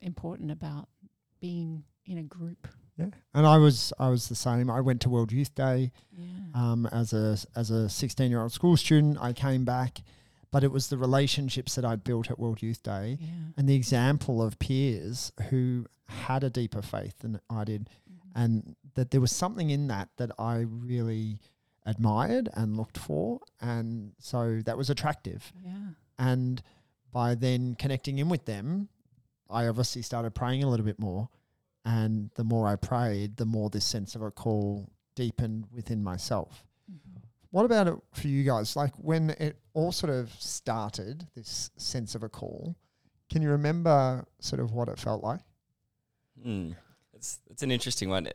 important 0.00 0.50
about 0.50 0.88
being 1.40 1.84
in 2.06 2.18
a 2.18 2.22
group. 2.22 2.68
Yeah, 2.98 3.06
and 3.34 3.46
I 3.46 3.56
was 3.56 3.92
I 3.98 4.08
was 4.10 4.28
the 4.28 4.34
same. 4.34 4.68
I 4.70 4.80
went 4.80 5.00
to 5.02 5.08
World 5.08 5.32
Youth 5.32 5.54
Day 5.54 5.92
Yeah. 6.12 6.26
um, 6.54 6.86
as 6.92 7.12
a 7.12 7.38
as 7.56 7.70
a 7.70 7.88
sixteen 7.88 8.30
year 8.30 8.42
old 8.42 8.52
school 8.52 8.76
student. 8.76 9.18
I 9.20 9.32
came 9.32 9.64
back, 9.64 10.02
but 10.50 10.62
it 10.62 10.70
was 10.70 10.88
the 10.88 10.98
relationships 10.98 11.74
that 11.74 11.84
I'd 11.84 12.04
built 12.04 12.30
at 12.30 12.38
World 12.38 12.60
Youth 12.62 12.82
Day 12.82 13.18
Yeah. 13.20 13.28
and 13.56 13.68
the 13.68 13.74
example 13.74 14.42
of 14.42 14.58
peers 14.58 15.32
who 15.48 15.86
had 16.06 16.44
a 16.44 16.50
deeper 16.50 16.82
faith 16.82 17.18
than 17.20 17.40
I 17.48 17.64
did, 17.64 17.88
and 18.34 18.76
that 18.94 19.10
there 19.10 19.20
was 19.22 19.32
something 19.32 19.70
in 19.70 19.86
that 19.88 20.10
that 20.18 20.30
I 20.38 20.56
really 20.58 21.38
admired 21.86 22.48
and 22.54 22.76
looked 22.76 22.98
for, 22.98 23.40
and 23.60 24.12
so 24.18 24.60
that 24.66 24.76
was 24.76 24.90
attractive. 24.90 25.52
Yeah. 25.64 25.72
And 26.18 26.62
by 27.10 27.34
then 27.34 27.74
connecting 27.74 28.18
in 28.18 28.28
with 28.28 28.44
them, 28.44 28.88
I 29.50 29.66
obviously 29.66 30.02
started 30.02 30.34
praying 30.34 30.62
a 30.62 30.68
little 30.68 30.86
bit 30.86 30.98
more, 31.00 31.28
and 31.84 32.30
the 32.34 32.44
more 32.44 32.66
I 32.68 32.76
prayed, 32.76 33.36
the 33.36 33.46
more 33.46 33.70
this 33.70 33.84
sense 33.84 34.14
of 34.14 34.22
a 34.22 34.30
call 34.30 34.90
deepened 35.14 35.66
within 35.72 36.02
myself. 36.02 36.64
Mm-hmm. 36.90 37.18
What 37.50 37.64
about 37.64 37.88
it 37.88 37.94
for 38.12 38.28
you 38.28 38.44
guys? 38.44 38.76
Like 38.76 38.94
when 38.96 39.30
it 39.30 39.58
all 39.74 39.92
sort 39.92 40.12
of 40.12 40.32
started, 40.38 41.26
this 41.34 41.70
sense 41.76 42.14
of 42.14 42.22
a 42.22 42.28
call, 42.28 42.76
can 43.30 43.42
you 43.42 43.50
remember 43.50 44.24
sort 44.40 44.60
of 44.60 44.72
what 44.72 44.88
it 44.88 44.98
felt 44.98 45.22
like? 45.22 45.40
Hmm. 46.42 46.72
It's 47.12 47.40
it's 47.50 47.62
an 47.62 47.70
interesting 47.70 48.08
one. 48.08 48.28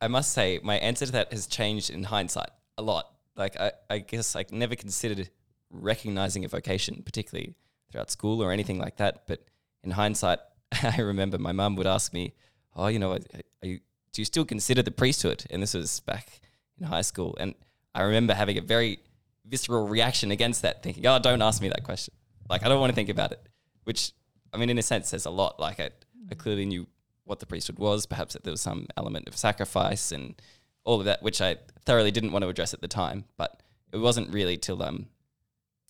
I 0.00 0.08
must 0.08 0.32
say, 0.32 0.60
my 0.62 0.76
answer 0.78 1.06
to 1.06 1.12
that 1.12 1.32
has 1.32 1.46
changed 1.46 1.90
in 1.90 2.04
hindsight 2.04 2.50
a 2.76 2.82
lot. 2.82 3.10
Like 3.36 3.58
I, 3.58 3.72
I 3.88 3.98
guess 3.98 4.36
I 4.36 4.44
never 4.50 4.76
considered 4.76 5.30
recognizing 5.70 6.44
a 6.44 6.48
vocation, 6.48 7.02
particularly 7.04 7.54
throughout 7.90 8.10
school 8.10 8.42
or 8.42 8.52
anything 8.52 8.78
like 8.78 8.96
that. 8.96 9.26
But 9.26 9.44
in 9.82 9.90
hindsight, 9.90 10.38
I 10.82 11.00
remember 11.00 11.38
my 11.38 11.52
mum 11.52 11.76
would 11.76 11.86
ask 11.86 12.12
me, 12.12 12.34
"Oh, 12.76 12.86
you 12.86 12.98
know, 12.98 13.12
are 13.12 13.18
you, 13.62 13.80
do 14.12 14.22
you 14.22 14.24
still 14.24 14.44
consider 14.44 14.82
the 14.82 14.90
priesthood?" 14.90 15.44
And 15.50 15.62
this 15.62 15.74
was 15.74 16.00
back 16.00 16.40
in 16.78 16.86
high 16.86 17.02
school, 17.02 17.36
and 17.40 17.54
I 17.94 18.02
remember 18.02 18.34
having 18.34 18.58
a 18.58 18.62
very 18.62 19.00
visceral 19.44 19.88
reaction 19.88 20.30
against 20.30 20.62
that, 20.62 20.82
thinking, 20.82 21.06
"Oh, 21.06 21.18
don't 21.18 21.42
ask 21.42 21.60
me 21.62 21.68
that 21.68 21.84
question. 21.84 22.14
Like, 22.48 22.64
I 22.64 22.68
don't 22.68 22.80
want 22.80 22.90
to 22.90 22.94
think 22.94 23.08
about 23.08 23.32
it." 23.32 23.40
Which, 23.84 24.12
I 24.52 24.58
mean, 24.58 24.70
in 24.70 24.78
a 24.78 24.82
sense, 24.82 25.08
says 25.08 25.26
a 25.26 25.30
lot. 25.30 25.58
Like, 25.58 25.80
I, 25.80 25.90
I 26.30 26.34
clearly 26.34 26.66
knew 26.66 26.86
what 27.24 27.40
the 27.40 27.46
priesthood 27.46 27.78
was, 27.78 28.06
perhaps 28.06 28.34
that 28.34 28.44
there 28.44 28.52
was 28.52 28.60
some 28.60 28.86
element 28.96 29.28
of 29.28 29.36
sacrifice 29.36 30.12
and 30.12 30.40
all 30.84 31.00
of 31.00 31.06
that, 31.06 31.22
which 31.22 31.40
I 31.40 31.56
thoroughly 31.84 32.12
didn't 32.12 32.32
want 32.32 32.44
to 32.44 32.48
address 32.48 32.72
at 32.72 32.80
the 32.80 32.88
time. 32.88 33.24
But 33.36 33.62
it 33.92 33.98
wasn't 33.98 34.32
really 34.32 34.56
till 34.56 34.82
um, 34.82 35.06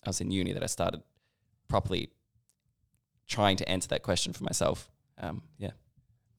I 0.03 0.09
was 0.09 0.21
in 0.21 0.31
uni 0.31 0.53
that 0.53 0.63
I 0.63 0.67
started 0.67 1.01
properly 1.67 2.09
trying 3.27 3.57
to 3.57 3.69
answer 3.69 3.87
that 3.89 4.03
question 4.03 4.33
for 4.33 4.43
myself. 4.43 4.89
Um, 5.19 5.43
yeah. 5.57 5.71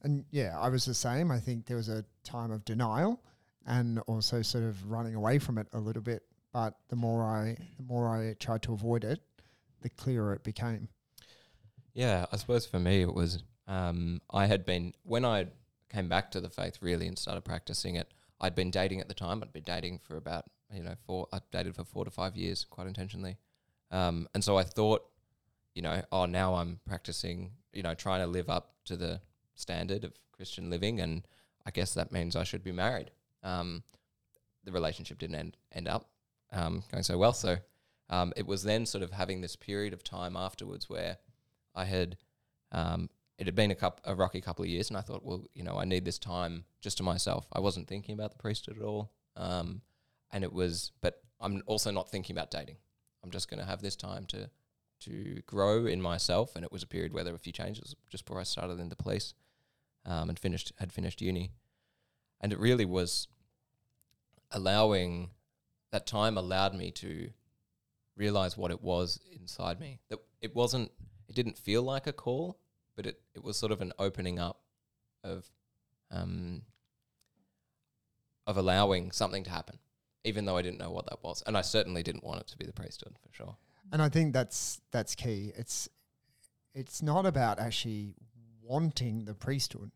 And 0.03 0.25
yeah, 0.31 0.59
I 0.59 0.69
was 0.69 0.85
the 0.85 0.95
same. 0.95 1.31
I 1.31 1.41
think 1.41 1.67
there 1.67 1.77
was 1.77 1.89
a 1.89 2.05
time 2.25 2.51
of 2.51 2.65
denial 2.65 3.21
and 3.67 3.99
also 4.07 4.43
sort 4.43 4.65
of 4.65 4.91
running 4.91 5.15
away 5.15 5.39
from 5.39 5.59
it 5.59 5.67
a 5.73 5.79
little 5.79 6.03
bit. 6.03 6.23
But 6.53 6.75
the 6.89 6.97
more 6.97 7.23
I 7.25 7.57
the 7.77 7.83
more 7.83 8.09
I 8.09 8.35
tried 8.41 8.63
to 8.63 8.73
avoid 8.73 9.05
it, 9.05 9.21
the 9.83 9.91
clearer 9.91 10.33
it 10.33 10.43
became. 10.43 10.89
Yeah, 11.93 12.27
I 12.33 12.37
suppose 12.37 12.65
for 12.65 12.79
me 12.79 13.03
it 13.03 13.13
was 13.13 13.43
um, 13.67 14.23
I 14.31 14.47
had 14.47 14.65
been 14.65 14.95
when 15.03 15.25
I 15.25 15.47
came 15.91 16.09
back 16.09 16.31
to 16.33 16.41
the 16.41 16.49
faith 16.49 16.79
really 16.81 17.07
and 17.07 17.19
started 17.19 17.45
practicing 17.45 17.97
it. 17.97 18.13
I'd 18.41 18.55
been 18.55 18.71
dating 18.71 19.01
at 19.01 19.09
the 19.09 19.15
time. 19.15 19.43
I'd 19.43 19.53
been 19.53 19.65
dating 19.65 19.99
for 19.99 20.17
about 20.17 20.45
you 20.73 20.83
know 20.83 20.95
four. 21.07 21.29
I 21.33 21.41
dated 21.51 21.75
for 21.75 21.85
four 21.85 22.05
to 22.05 22.11
five 22.11 22.37
years, 22.37 22.65
quite 22.65 22.87
intentionally, 22.87 23.37
um, 23.91 24.29
and 24.33 24.43
so 24.43 24.57
I 24.57 24.63
thought, 24.63 25.03
you 25.75 25.83
know, 25.83 26.03
oh 26.13 26.25
now 26.25 26.55
I'm 26.55 26.81
practicing, 26.87 27.53
you 27.73 27.83
know, 27.83 27.95
trying 27.95 28.21
to 28.21 28.27
live 28.27 28.49
up 28.49 28.75
to 28.87 28.97
the 28.97 29.21
standard 29.59 30.05
of 30.05 30.13
Christian 30.33 30.71
living, 30.71 31.01
and 31.01 31.27
I 31.67 31.71
guess 31.71 31.95
that 31.95 32.13
means 32.13 32.37
I 32.37 32.45
should 32.45 32.65
be 32.65 32.73
married. 32.73 33.11
Um, 33.43 33.83
the 34.65 34.73
relationship 34.73 35.19
didn't 35.19 35.37
end 35.37 35.57
end 35.73 35.89
up 35.89 36.09
um, 36.53 36.83
going 36.91 37.05
so 37.05 37.19
well, 37.19 37.33
so 37.33 37.57
um, 38.11 38.33
it 38.37 38.47
was 38.47 38.63
then 38.63 38.87
sort 38.87 39.05
of 39.05 39.13
having 39.13 39.41
this 39.41 39.57
period 39.57 39.93
of 39.93 40.03
time 40.03 40.37
afterwards 40.37 40.89
where 40.89 41.19
I 41.75 41.85
had 41.85 42.17
um, 42.73 43.11
it 43.39 43.47
had 43.47 43.55
been 43.55 43.71
a 43.71 43.75
cup 43.75 44.01
a 44.05 44.15
rocky 44.15 44.41
couple 44.41 44.65
of 44.65 44.71
years, 44.71 44.89
and 44.89 44.97
I 44.97 45.01
thought, 45.01 45.25
well, 45.25 45.45
you 45.55 45.63
know, 45.63 45.77
I 45.77 45.85
need 45.85 46.05
this 46.05 46.19
time 46.19 46.65
just 46.81 46.97
to 46.99 47.03
myself. 47.03 47.47
I 47.53 47.61
wasn't 47.61 47.89
thinking 47.89 48.15
about 48.15 48.33
the 48.33 48.39
priesthood 48.39 48.79
at 48.79 48.85
all, 48.85 49.13
um, 49.37 49.83
and 50.31 50.45
it 50.45 50.53
was, 50.53 50.93
but 51.01 51.23
I'm 51.41 51.63
also 51.67 51.91
not 51.91 52.11
thinking 52.11 52.35
about 52.35 52.51
dating. 52.51 52.77
I'm 53.23 53.31
just 53.31 53.51
going 53.51 53.61
to 53.61 53.67
have 53.67 53.83
this 53.83 53.97
time 53.97 54.27
to 54.27 54.51
to 55.01 55.41
grow 55.47 55.87
in 55.87 56.03
myself, 56.03 56.57
and 56.57 56.65
it 56.65 56.73
was 56.73 56.83
a 56.83 56.87
period 56.87 57.13
where 57.13 57.23
there 57.23 57.33
were 57.33 57.37
a 57.37 57.41
few 57.41 57.53
changes 57.53 57.95
just 58.11 58.25
before 58.25 58.41
I 58.41 58.45
started 58.45 58.81
in 58.81 58.89
the 58.89 58.97
police 58.97 59.35
um, 60.09 60.31
and 60.31 60.39
finished 60.39 60.73
had 60.79 60.93
finished 60.93 61.21
uni, 61.21 61.53
and 62.41 62.53
it 62.53 62.59
really 62.59 62.85
was 62.85 63.29
allowing 64.51 65.31
that 65.93 66.07
time 66.07 66.37
allowed 66.37 66.75
me 66.75 66.91
to 66.91 67.31
realize 68.17 68.57
what 68.57 68.71
it 68.71 68.83
was 68.83 69.21
inside 69.39 69.79
me. 69.79 70.01
That 70.09 70.19
it 70.41 70.55
wasn't, 70.55 70.91
it 71.29 71.35
didn't 71.35 71.59
feel 71.59 71.83
like 71.83 72.07
a 72.07 72.13
call, 72.13 72.59
but 72.97 73.07
it, 73.07 73.21
it 73.35 73.45
was 73.45 73.57
sort 73.57 73.73
of 73.73 73.81
an 73.81 73.93
opening 73.99 74.39
up 74.39 74.61
of, 75.23 75.47
um, 76.11 76.63
of 78.47 78.57
allowing 78.57 79.13
something 79.13 79.45
to 79.45 79.51
happen, 79.51 79.79
even 80.25 80.47
though 80.47 80.57
I 80.57 80.63
didn't 80.63 80.79
know 80.79 80.91
what 80.91 81.07
that 81.07 81.23
was, 81.23 81.43
and 81.47 81.57
I 81.57 81.61
certainly 81.61 82.03
didn't 82.03 82.25
want 82.25 82.41
it 82.41 82.49
to 82.49 82.57
be 82.59 82.67
the 82.67 82.73
priesthood 82.73 83.17
for 83.23 83.33
sure. 83.33 83.57
And 83.93 84.03
I 84.03 84.09
think 84.11 84.35
that's 84.35 84.83
that's 84.91 85.15
key. 85.15 85.53
It's 85.57 85.89
it's 86.75 87.01
not 87.01 87.25
about 87.25 87.59
actually 87.59 88.15
wanting 88.63 89.25
the 89.25 89.33
priesthood 89.33 89.91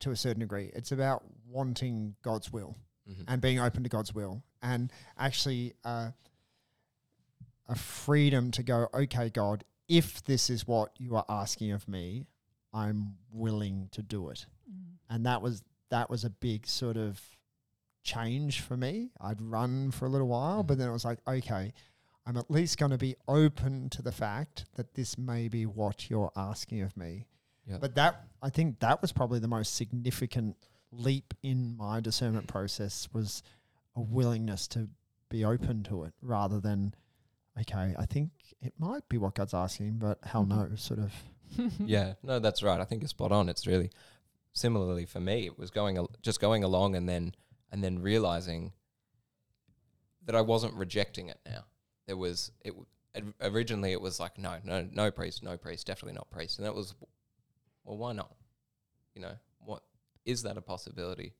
to 0.00 0.10
a 0.10 0.16
certain 0.16 0.40
degree. 0.40 0.70
It's 0.74 0.92
about 0.92 1.24
wanting 1.46 2.16
God's 2.22 2.52
will 2.52 2.76
Mm-hmm. 3.10 3.22
and 3.26 3.40
being 3.40 3.58
open 3.58 3.84
to 3.84 3.88
God's 3.88 4.14
will, 4.14 4.42
and 4.60 4.92
actually 5.16 5.72
uh, 5.82 6.10
a 7.66 7.74
freedom 7.74 8.50
to 8.50 8.62
go, 8.62 8.88
okay, 8.92 9.30
God, 9.30 9.64
if 9.88 10.22
this 10.24 10.50
is 10.50 10.66
what 10.66 10.90
you 10.98 11.16
are 11.16 11.24
asking 11.26 11.72
of 11.72 11.88
me, 11.88 12.26
I'm 12.74 13.14
willing 13.32 13.88
to 13.92 14.02
do 14.02 14.28
it. 14.28 14.44
Mm. 14.70 14.98
And 15.08 15.24
that 15.24 15.40
was 15.40 15.62
that 15.90 16.10
was 16.10 16.24
a 16.24 16.28
big 16.28 16.66
sort 16.66 16.98
of 16.98 17.18
change 18.02 18.60
for 18.60 18.76
me. 18.76 19.08
I'd 19.22 19.40
run 19.40 19.90
for 19.90 20.04
a 20.04 20.10
little 20.10 20.28
while, 20.28 20.62
but 20.62 20.76
then 20.76 20.88
it 20.88 20.92
was 20.92 21.06
like, 21.06 21.20
okay, 21.26 21.72
I'm 22.26 22.36
at 22.36 22.50
least 22.50 22.76
going 22.76 22.92
to 22.92 22.98
be 22.98 23.16
open 23.26 23.88
to 23.88 24.02
the 24.02 24.12
fact 24.12 24.66
that 24.74 24.92
this 24.92 25.16
may 25.16 25.48
be 25.48 25.64
what 25.64 26.10
you're 26.10 26.32
asking 26.36 26.82
of 26.82 26.94
me. 26.94 27.27
Yep. 27.68 27.80
But 27.80 27.94
that 27.96 28.24
I 28.42 28.50
think 28.50 28.80
that 28.80 29.02
was 29.02 29.12
probably 29.12 29.38
the 29.38 29.48
most 29.48 29.74
significant 29.74 30.56
leap 30.90 31.34
in 31.42 31.76
my 31.76 32.00
discernment 32.00 32.46
process 32.46 33.08
was 33.12 33.42
a 33.94 34.00
willingness 34.00 34.66
to 34.68 34.88
be 35.28 35.44
open 35.44 35.82
to 35.84 36.04
it 36.04 36.14
rather 36.22 36.60
than 36.60 36.94
okay, 37.60 37.94
I 37.98 38.06
think 38.06 38.30
it 38.62 38.72
might 38.78 39.08
be 39.08 39.18
what 39.18 39.34
God's 39.34 39.54
asking, 39.54 39.98
but 39.98 40.18
hell 40.22 40.46
no, 40.46 40.56
mm-hmm. 40.56 40.76
sort 40.76 41.00
of. 41.00 41.12
yeah, 41.84 42.14
no, 42.22 42.38
that's 42.38 42.62
right. 42.62 42.80
I 42.80 42.84
think 42.84 43.02
you're 43.02 43.08
spot 43.08 43.32
on. 43.32 43.48
It's 43.48 43.66
really 43.66 43.90
similarly 44.52 45.06
for 45.06 45.20
me. 45.20 45.46
It 45.46 45.58
was 45.58 45.70
going 45.70 45.98
al- 45.98 46.10
just 46.22 46.40
going 46.40 46.64
along 46.64 46.94
and 46.94 47.08
then 47.08 47.34
and 47.70 47.82
then 47.82 48.00
realizing 48.00 48.72
that 50.24 50.34
I 50.34 50.40
wasn't 50.40 50.74
rejecting 50.74 51.28
it. 51.28 51.38
Now 51.44 51.64
there 52.06 52.16
was 52.16 52.52
it 52.64 52.74
w- 53.14 53.34
originally 53.40 53.92
it 53.92 54.00
was 54.00 54.20
like 54.20 54.38
no, 54.38 54.56
no, 54.64 54.86
no 54.90 55.10
priest, 55.10 55.42
no 55.42 55.56
priest, 55.56 55.86
definitely 55.86 56.14
not 56.14 56.30
priest, 56.30 56.58
and 56.58 56.66
that 56.66 56.74
was 56.74 56.94
well, 57.88 57.96
why 57.96 58.12
not? 58.12 58.34
You 59.14 59.22
know, 59.22 59.32
what 59.64 59.82
is 60.24 60.42
that 60.42 60.56
a 60.56 60.60
possibility? 60.60 61.32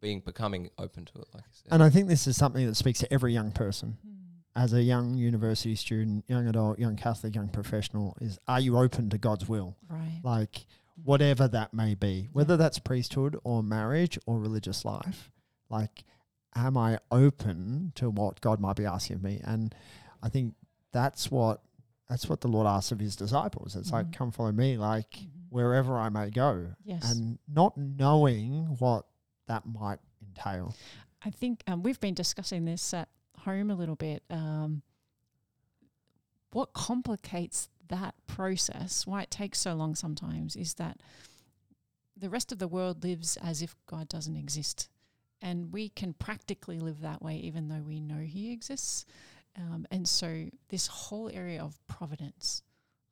Being 0.00 0.20
becoming 0.20 0.70
open 0.78 1.04
to 1.06 1.12
it, 1.18 1.28
like 1.32 1.44
you 1.44 1.52
said. 1.52 1.72
And 1.72 1.82
I 1.82 1.88
think 1.90 2.08
this 2.08 2.26
is 2.26 2.36
something 2.36 2.66
that 2.66 2.76
speaks 2.76 2.98
to 3.00 3.12
every 3.12 3.32
young 3.32 3.50
person. 3.50 3.96
Mm. 4.06 4.12
As 4.54 4.72
a 4.72 4.82
young 4.82 5.14
university 5.14 5.74
student, 5.74 6.24
young 6.28 6.46
adult, 6.48 6.78
young 6.78 6.96
Catholic, 6.96 7.34
young 7.34 7.48
professional, 7.48 8.16
is 8.20 8.38
are 8.46 8.60
you 8.60 8.78
open 8.78 9.10
to 9.10 9.18
God's 9.18 9.48
will? 9.48 9.76
Right. 9.88 10.20
Like 10.22 10.66
whatever 11.02 11.48
that 11.48 11.74
may 11.74 11.94
be, 11.94 12.28
whether 12.32 12.56
that's 12.56 12.78
priesthood 12.78 13.38
or 13.44 13.62
marriage 13.62 14.18
or 14.26 14.38
religious 14.38 14.84
life. 14.84 15.30
Like, 15.68 16.04
am 16.54 16.76
I 16.76 16.98
open 17.10 17.92
to 17.96 18.08
what 18.08 18.40
God 18.40 18.60
might 18.60 18.76
be 18.76 18.86
asking 18.86 19.16
of 19.16 19.22
me? 19.22 19.40
And 19.44 19.74
I 20.22 20.28
think 20.28 20.54
that's 20.92 21.30
what 21.30 21.62
that's 22.08 22.28
what 22.28 22.40
the 22.40 22.48
Lord 22.48 22.66
asks 22.66 22.92
of 22.92 23.00
his 23.00 23.16
disciples. 23.16 23.74
It's 23.76 23.90
like, 23.92 24.06
Mhm. 24.06 24.12
come 24.12 24.30
follow 24.32 24.52
me, 24.52 24.76
like 24.78 25.10
Mhm. 25.10 25.30
wherever 25.50 25.98
I 25.98 26.08
may 26.08 26.30
go. 26.30 26.74
Yes. 26.84 27.10
And 27.10 27.38
not 27.48 27.76
knowing 27.76 28.76
what 28.78 29.06
that 29.46 29.66
might 29.66 29.98
entail. 30.20 30.74
I 31.22 31.30
think 31.30 31.62
um, 31.66 31.82
we've 31.82 32.00
been 32.00 32.14
discussing 32.14 32.64
this 32.64 32.94
at 32.94 33.08
home 33.38 33.70
a 33.70 33.74
little 33.74 33.96
bit. 33.96 34.22
Um, 34.30 34.82
what 36.52 36.72
complicates 36.72 37.68
that 37.88 38.14
process, 38.26 39.06
why 39.06 39.22
it 39.22 39.30
takes 39.30 39.60
so 39.60 39.74
long 39.74 39.94
sometimes, 39.94 40.56
is 40.56 40.74
that 40.74 41.00
the 42.16 42.30
rest 42.30 42.50
of 42.52 42.58
the 42.58 42.68
world 42.68 43.02
lives 43.04 43.36
as 43.38 43.62
if 43.62 43.76
God 43.86 44.08
doesn't 44.08 44.36
exist. 44.36 44.88
And 45.42 45.72
we 45.72 45.90
can 45.90 46.14
practically 46.14 46.78
live 46.78 47.00
that 47.00 47.20
way 47.22 47.36
even 47.36 47.68
though 47.68 47.82
we 47.82 48.00
know 48.00 48.20
He 48.20 48.52
exists. 48.52 49.04
Um, 49.56 49.86
and 49.90 50.06
so, 50.06 50.48
this 50.68 50.86
whole 50.86 51.30
area 51.32 51.62
of 51.62 51.78
providence 51.86 52.62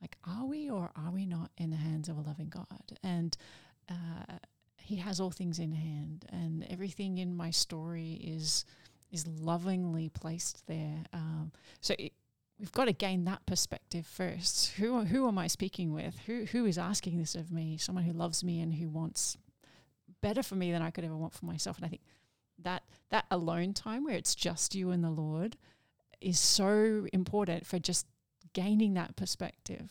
like, 0.05 0.19
are 0.27 0.45
we 0.45 0.69
or 0.69 0.91
are 0.95 1.11
we 1.11 1.25
not 1.25 1.51
in 1.57 1.71
the 1.71 1.77
hands 1.77 2.11
of 2.11 2.19
a 2.19 2.21
loving 2.21 2.51
God? 2.51 2.99
And 3.03 3.35
uh, 3.89 4.35
He 4.77 4.97
has 4.97 5.19
all 5.19 5.31
things 5.31 5.59
in 5.59 5.73
hand, 5.73 6.27
and 6.31 6.67
everything 6.69 7.17
in 7.17 7.35
my 7.35 7.51
story 7.51 8.21
is 8.23 8.67
is 9.11 9.27
lovingly 9.27 10.11
placed 10.11 10.67
there. 10.67 11.05
Um, 11.15 11.53
so 11.81 11.95
it, 11.99 12.13
we've 12.59 12.73
got 12.73 12.85
to 12.85 12.93
gain 12.93 13.25
that 13.25 13.47
perspective 13.47 14.07
first. 14.07 14.73
Who 14.73 15.07
who 15.07 15.27
am 15.27 15.39
I 15.39 15.47
speaking 15.47 15.95
with? 15.95 16.19
Who 16.27 16.45
who 16.45 16.67
is 16.67 16.77
asking 16.77 17.17
this 17.17 17.35
of 17.35 17.51
me? 17.51 17.79
Someone 17.79 18.05
who 18.05 18.13
loves 18.13 18.45
me 18.45 18.61
and 18.61 18.75
who 18.75 18.91
wants 18.91 19.39
better 20.21 20.43
for 20.43 20.57
me 20.57 20.71
than 20.71 20.83
I 20.83 20.91
could 20.91 21.05
ever 21.05 21.17
want 21.17 21.33
for 21.33 21.47
myself. 21.47 21.79
And 21.79 21.87
I 21.87 21.89
think 21.89 22.03
that 22.63 22.83
that 23.09 23.25
alone 23.31 23.73
time 23.73 24.05
where 24.05 24.17
it's 24.17 24.35
just 24.35 24.75
you 24.75 24.91
and 24.91 25.03
the 25.03 25.09
Lord 25.09 25.57
is 26.21 26.39
so 26.39 27.07
important 27.13 27.67
for 27.67 27.79
just 27.79 28.07
gaining 28.53 28.95
that 28.95 29.17
perspective. 29.17 29.91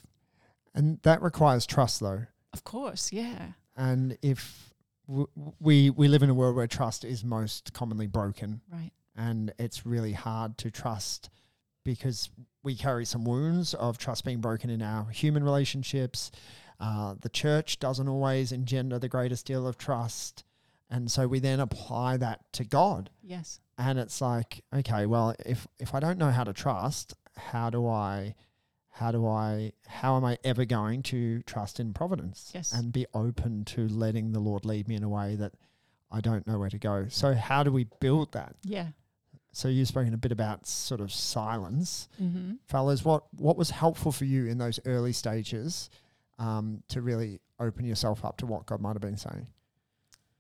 And 0.73 0.99
that 1.03 1.21
requires 1.21 1.65
trust, 1.65 1.99
though. 1.99 2.25
Of 2.53 2.63
course, 2.63 3.11
yeah. 3.11 3.53
And 3.75 4.17
if 4.21 4.73
w- 5.07 5.27
we 5.59 5.89
we 5.89 6.07
live 6.07 6.23
in 6.23 6.29
a 6.29 6.33
world 6.33 6.55
where 6.55 6.67
trust 6.67 7.03
is 7.03 7.23
most 7.23 7.73
commonly 7.73 8.07
broken, 8.07 8.61
Right. 8.71 8.91
and 9.15 9.53
it's 9.59 9.85
really 9.85 10.13
hard 10.13 10.57
to 10.59 10.71
trust 10.71 11.29
because 11.83 12.29
we 12.63 12.75
carry 12.75 13.05
some 13.05 13.25
wounds 13.25 13.73
of 13.73 13.97
trust 13.97 14.23
being 14.23 14.39
broken 14.39 14.69
in 14.69 14.81
our 14.81 15.09
human 15.09 15.43
relationships. 15.43 16.31
Uh, 16.79 17.15
the 17.19 17.29
church 17.29 17.77
doesn't 17.79 18.07
always 18.07 18.51
engender 18.51 18.97
the 18.99 19.09
greatest 19.09 19.45
deal 19.45 19.67
of 19.67 19.77
trust. 19.77 20.43
And 20.89 21.11
so 21.11 21.27
we 21.27 21.39
then 21.39 21.59
apply 21.59 22.17
that 22.17 22.51
to 22.53 22.63
God. 22.63 23.09
Yes. 23.21 23.59
And 23.77 23.97
it's 23.97 24.21
like, 24.21 24.63
okay, 24.73 25.05
well, 25.05 25.33
if, 25.45 25.67
if 25.79 25.93
I 25.95 25.99
don't 25.99 26.17
know 26.19 26.29
how 26.31 26.43
to 26.43 26.53
trust, 26.53 27.13
how 27.37 27.69
do 27.69 27.87
I, 27.87 28.35
how 28.89 29.11
do 29.11 29.25
I, 29.27 29.73
how 29.87 30.15
am 30.17 30.23
I 30.25 30.37
ever 30.43 30.65
going 30.65 31.01
to 31.03 31.41
trust 31.43 31.79
in 31.79 31.93
providence 31.93 32.51
Yes. 32.53 32.71
and 32.71 32.91
be 32.93 33.07
open 33.13 33.65
to 33.65 33.87
letting 33.87 34.31
the 34.31 34.39
Lord 34.39 34.63
lead 34.65 34.87
me 34.87 34.95
in 34.95 35.03
a 35.03 35.09
way 35.09 35.35
that 35.37 35.53
I 36.11 36.21
don't 36.21 36.45
know 36.45 36.59
where 36.59 36.69
to 36.69 36.77
go? 36.77 37.07
So, 37.09 37.33
how 37.33 37.63
do 37.63 37.71
we 37.71 37.85
build 37.99 38.33
that? 38.33 38.55
Yeah. 38.63 38.89
So 39.55 39.67
you've 39.67 39.87
spoken 39.87 40.13
a 40.13 40.17
bit 40.17 40.31
about 40.31 40.65
sort 40.67 40.99
of 41.01 41.11
silence, 41.11 42.07
Mm-hmm. 42.21 42.53
fellas. 42.67 43.03
What 43.05 43.23
what 43.37 43.55
was 43.57 43.69
helpful 43.69 44.11
for 44.11 44.25
you 44.25 44.47
in 44.47 44.57
those 44.57 44.79
early 44.85 45.13
stages 45.13 45.89
um, 46.39 46.81
to 46.89 47.01
really 47.01 47.39
open 47.59 47.85
yourself 47.85 48.25
up 48.25 48.37
to 48.37 48.45
what 48.47 48.65
God 48.65 48.81
might 48.81 48.93
have 48.93 49.01
been 49.01 49.17
saying? 49.17 49.45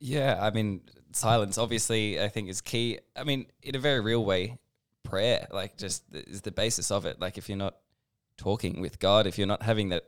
Yeah, 0.05 0.37
I 0.41 0.51
mean, 0.51 0.81
silence 1.13 1.57
obviously 1.57 2.19
I 2.19 2.27
think 2.27 2.49
is 2.49 2.59
key. 2.59 2.99
I 3.15 3.23
mean, 3.23 3.45
in 3.61 3.73
a 3.73 3.79
very 3.79 4.01
real 4.01 4.25
way, 4.25 4.57
prayer 5.03 5.47
like 5.49 5.77
just 5.77 6.03
is 6.13 6.41
the 6.41 6.51
basis 6.51 6.91
of 6.91 7.05
it. 7.05 7.21
Like 7.21 7.37
if 7.37 7.47
you're 7.47 7.57
not 7.57 7.77
talking 8.37 8.81
with 8.81 8.99
God, 8.99 9.27
if 9.27 9.37
you're 9.37 9.47
not 9.47 9.63
having 9.63 9.89
that 9.89 10.03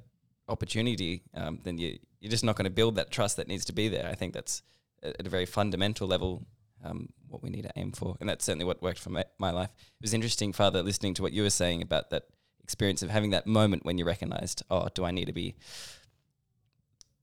opportunity, 0.49 1.23
um, 1.33 1.59
then 1.63 1.77
you 1.77 1.97
you're 2.19 2.29
just 2.29 2.43
not 2.43 2.57
going 2.57 2.65
to 2.65 2.71
build 2.71 2.95
that 2.95 3.09
trust 3.09 3.37
that 3.37 3.47
needs 3.47 3.63
to 3.65 3.73
be 3.73 3.87
there. 3.87 4.05
I 4.05 4.15
think 4.15 4.33
that's 4.33 4.63
at 5.01 5.25
a 5.25 5.29
very 5.29 5.45
fundamental 5.45 6.09
level 6.09 6.45
um, 6.83 7.07
what 7.29 7.41
we 7.41 7.49
need 7.49 7.61
to 7.61 7.71
aim 7.77 7.93
for, 7.93 8.17
and 8.19 8.27
that's 8.27 8.43
certainly 8.43 8.65
what 8.65 8.81
worked 8.81 8.99
for 8.99 9.11
my, 9.11 9.23
my 9.39 9.51
life. 9.51 9.69
It 9.77 10.01
was 10.01 10.13
interesting, 10.13 10.51
Father, 10.51 10.83
listening 10.83 11.13
to 11.13 11.21
what 11.21 11.31
you 11.31 11.43
were 11.43 11.49
saying 11.49 11.81
about 11.81 12.09
that 12.09 12.23
experience 12.61 13.01
of 13.01 13.11
having 13.11 13.29
that 13.29 13.47
moment 13.47 13.85
when 13.85 13.97
you 13.97 14.03
recognized, 14.03 14.61
oh, 14.69 14.89
do 14.93 15.05
I 15.05 15.11
need 15.11 15.25
to 15.25 15.33
be 15.33 15.55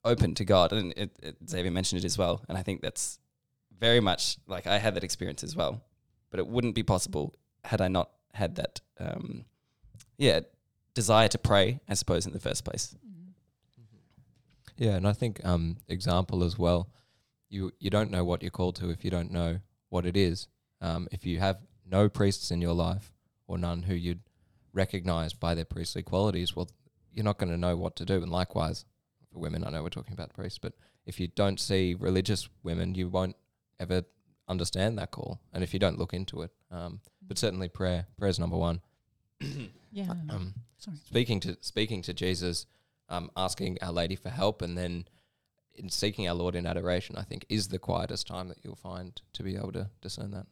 open 0.05 0.35
to 0.35 0.45
God? 0.45 0.73
And 0.73 0.93
it, 0.97 1.11
it, 1.23 1.37
Xavier 1.49 1.71
mentioned 1.71 2.03
it 2.03 2.05
as 2.05 2.19
well, 2.19 2.43
and 2.49 2.57
I 2.59 2.63
think 2.63 2.83
that's 2.83 3.19
very 3.79 4.01
much 4.01 4.39
like 4.47 4.67
I 4.67 4.79
had 4.79 4.95
that 4.95 5.05
experience 5.05 5.43
as 5.43 5.57
well, 5.57 5.83
but 6.31 6.41
it 6.41 6.47
wouldn't 6.47 6.75
be 6.75 6.83
possible 6.83 7.35
had 7.65 7.81
I 7.81 7.89
not 7.89 8.11
had 8.33 8.57
that, 8.57 8.81
um, 8.99 9.45
yeah, 10.19 10.41
desire 10.95 11.29
to 11.29 11.39
pray, 11.39 11.81
I 11.89 11.95
suppose, 11.95 12.27
in 12.27 12.33
the 12.33 12.41
first 12.41 12.65
place. 12.65 12.95
Yeah, 14.77 14.93
and 14.93 15.07
I 15.07 15.13
think 15.13 15.45
um, 15.45 15.77
example 15.89 16.43
as 16.43 16.59
well. 16.59 16.89
You 17.49 17.73
you 17.79 17.91
don't 17.91 18.11
know 18.11 18.25
what 18.25 18.43
you're 18.43 18.51
called 18.51 18.77
to 18.77 18.91
if 18.91 19.05
you 19.05 19.11
don't 19.11 19.31
know 19.31 19.61
what 19.91 20.07
it 20.07 20.17
is. 20.17 20.49
Um, 20.81 21.07
if 21.13 21.27
you 21.27 21.39
have 21.39 21.59
no 21.85 22.09
priests 22.09 22.51
in 22.51 22.61
your 22.61 22.75
life 22.75 23.13
or 23.47 23.59
none 23.59 23.83
who 23.83 23.95
you'd 23.95 24.23
recognize 24.73 25.35
by 25.35 25.55
their 25.55 25.65
priestly 25.65 26.03
qualities, 26.03 26.57
well, 26.57 26.69
you're 27.13 27.25
not 27.25 27.39
going 27.39 27.53
to 27.53 27.59
know 27.59 27.77
what 27.77 27.95
to 27.97 28.05
do. 28.05 28.23
And 28.23 28.33
likewise, 28.33 28.85
for 29.33 29.39
women, 29.39 29.65
I 29.65 29.71
know 29.71 29.83
we're 29.83 29.89
talking 29.89 30.13
about 30.13 30.33
priests, 30.33 30.59
but 30.59 30.75
if 31.07 31.19
you 31.19 31.29
don't 31.29 31.59
see 31.59 31.97
religious 31.99 32.49
women, 32.63 32.95
you 32.95 33.09
won't 33.09 33.37
ever 33.81 34.05
understand 34.49 34.99
that 34.99 35.11
call. 35.11 35.41
And 35.53 35.63
if 35.65 35.73
you 35.73 35.81
don't 35.81 35.99
look 35.99 36.13
into 36.13 36.43
it, 36.43 36.51
um, 36.71 37.01
but 37.27 37.39
certainly 37.39 37.69
prayer, 37.69 38.07
prayer 38.19 38.31
is 38.31 38.39
number 38.39 38.57
one. 38.57 38.81
Yeah. 39.95 40.09
Um, 40.31 40.55
Sorry. 40.79 40.97
speaking 41.07 41.39
to 41.41 41.59
speaking 41.61 42.01
to 42.01 42.15
Jesus, 42.15 42.65
um, 43.11 43.31
asking 43.37 43.77
Our 43.83 43.93
Lady 43.93 44.17
for 44.17 44.31
help, 44.31 44.63
and 44.63 44.79
then 44.79 45.05
in 45.75 45.91
seeking 45.91 46.27
our 46.27 46.35
Lord 46.35 46.55
in 46.55 46.67
adoration, 46.67 47.15
I 47.17 47.23
think 47.25 47.45
is 47.51 47.69
the 47.69 47.79
quietest 47.79 48.27
time 48.27 48.49
that 48.49 48.57
you'll 48.63 48.75
find 48.75 49.21
to 49.35 49.43
be 49.43 49.55
able 49.55 49.73
to 49.73 49.91
discern 50.01 50.31
that. 50.31 50.47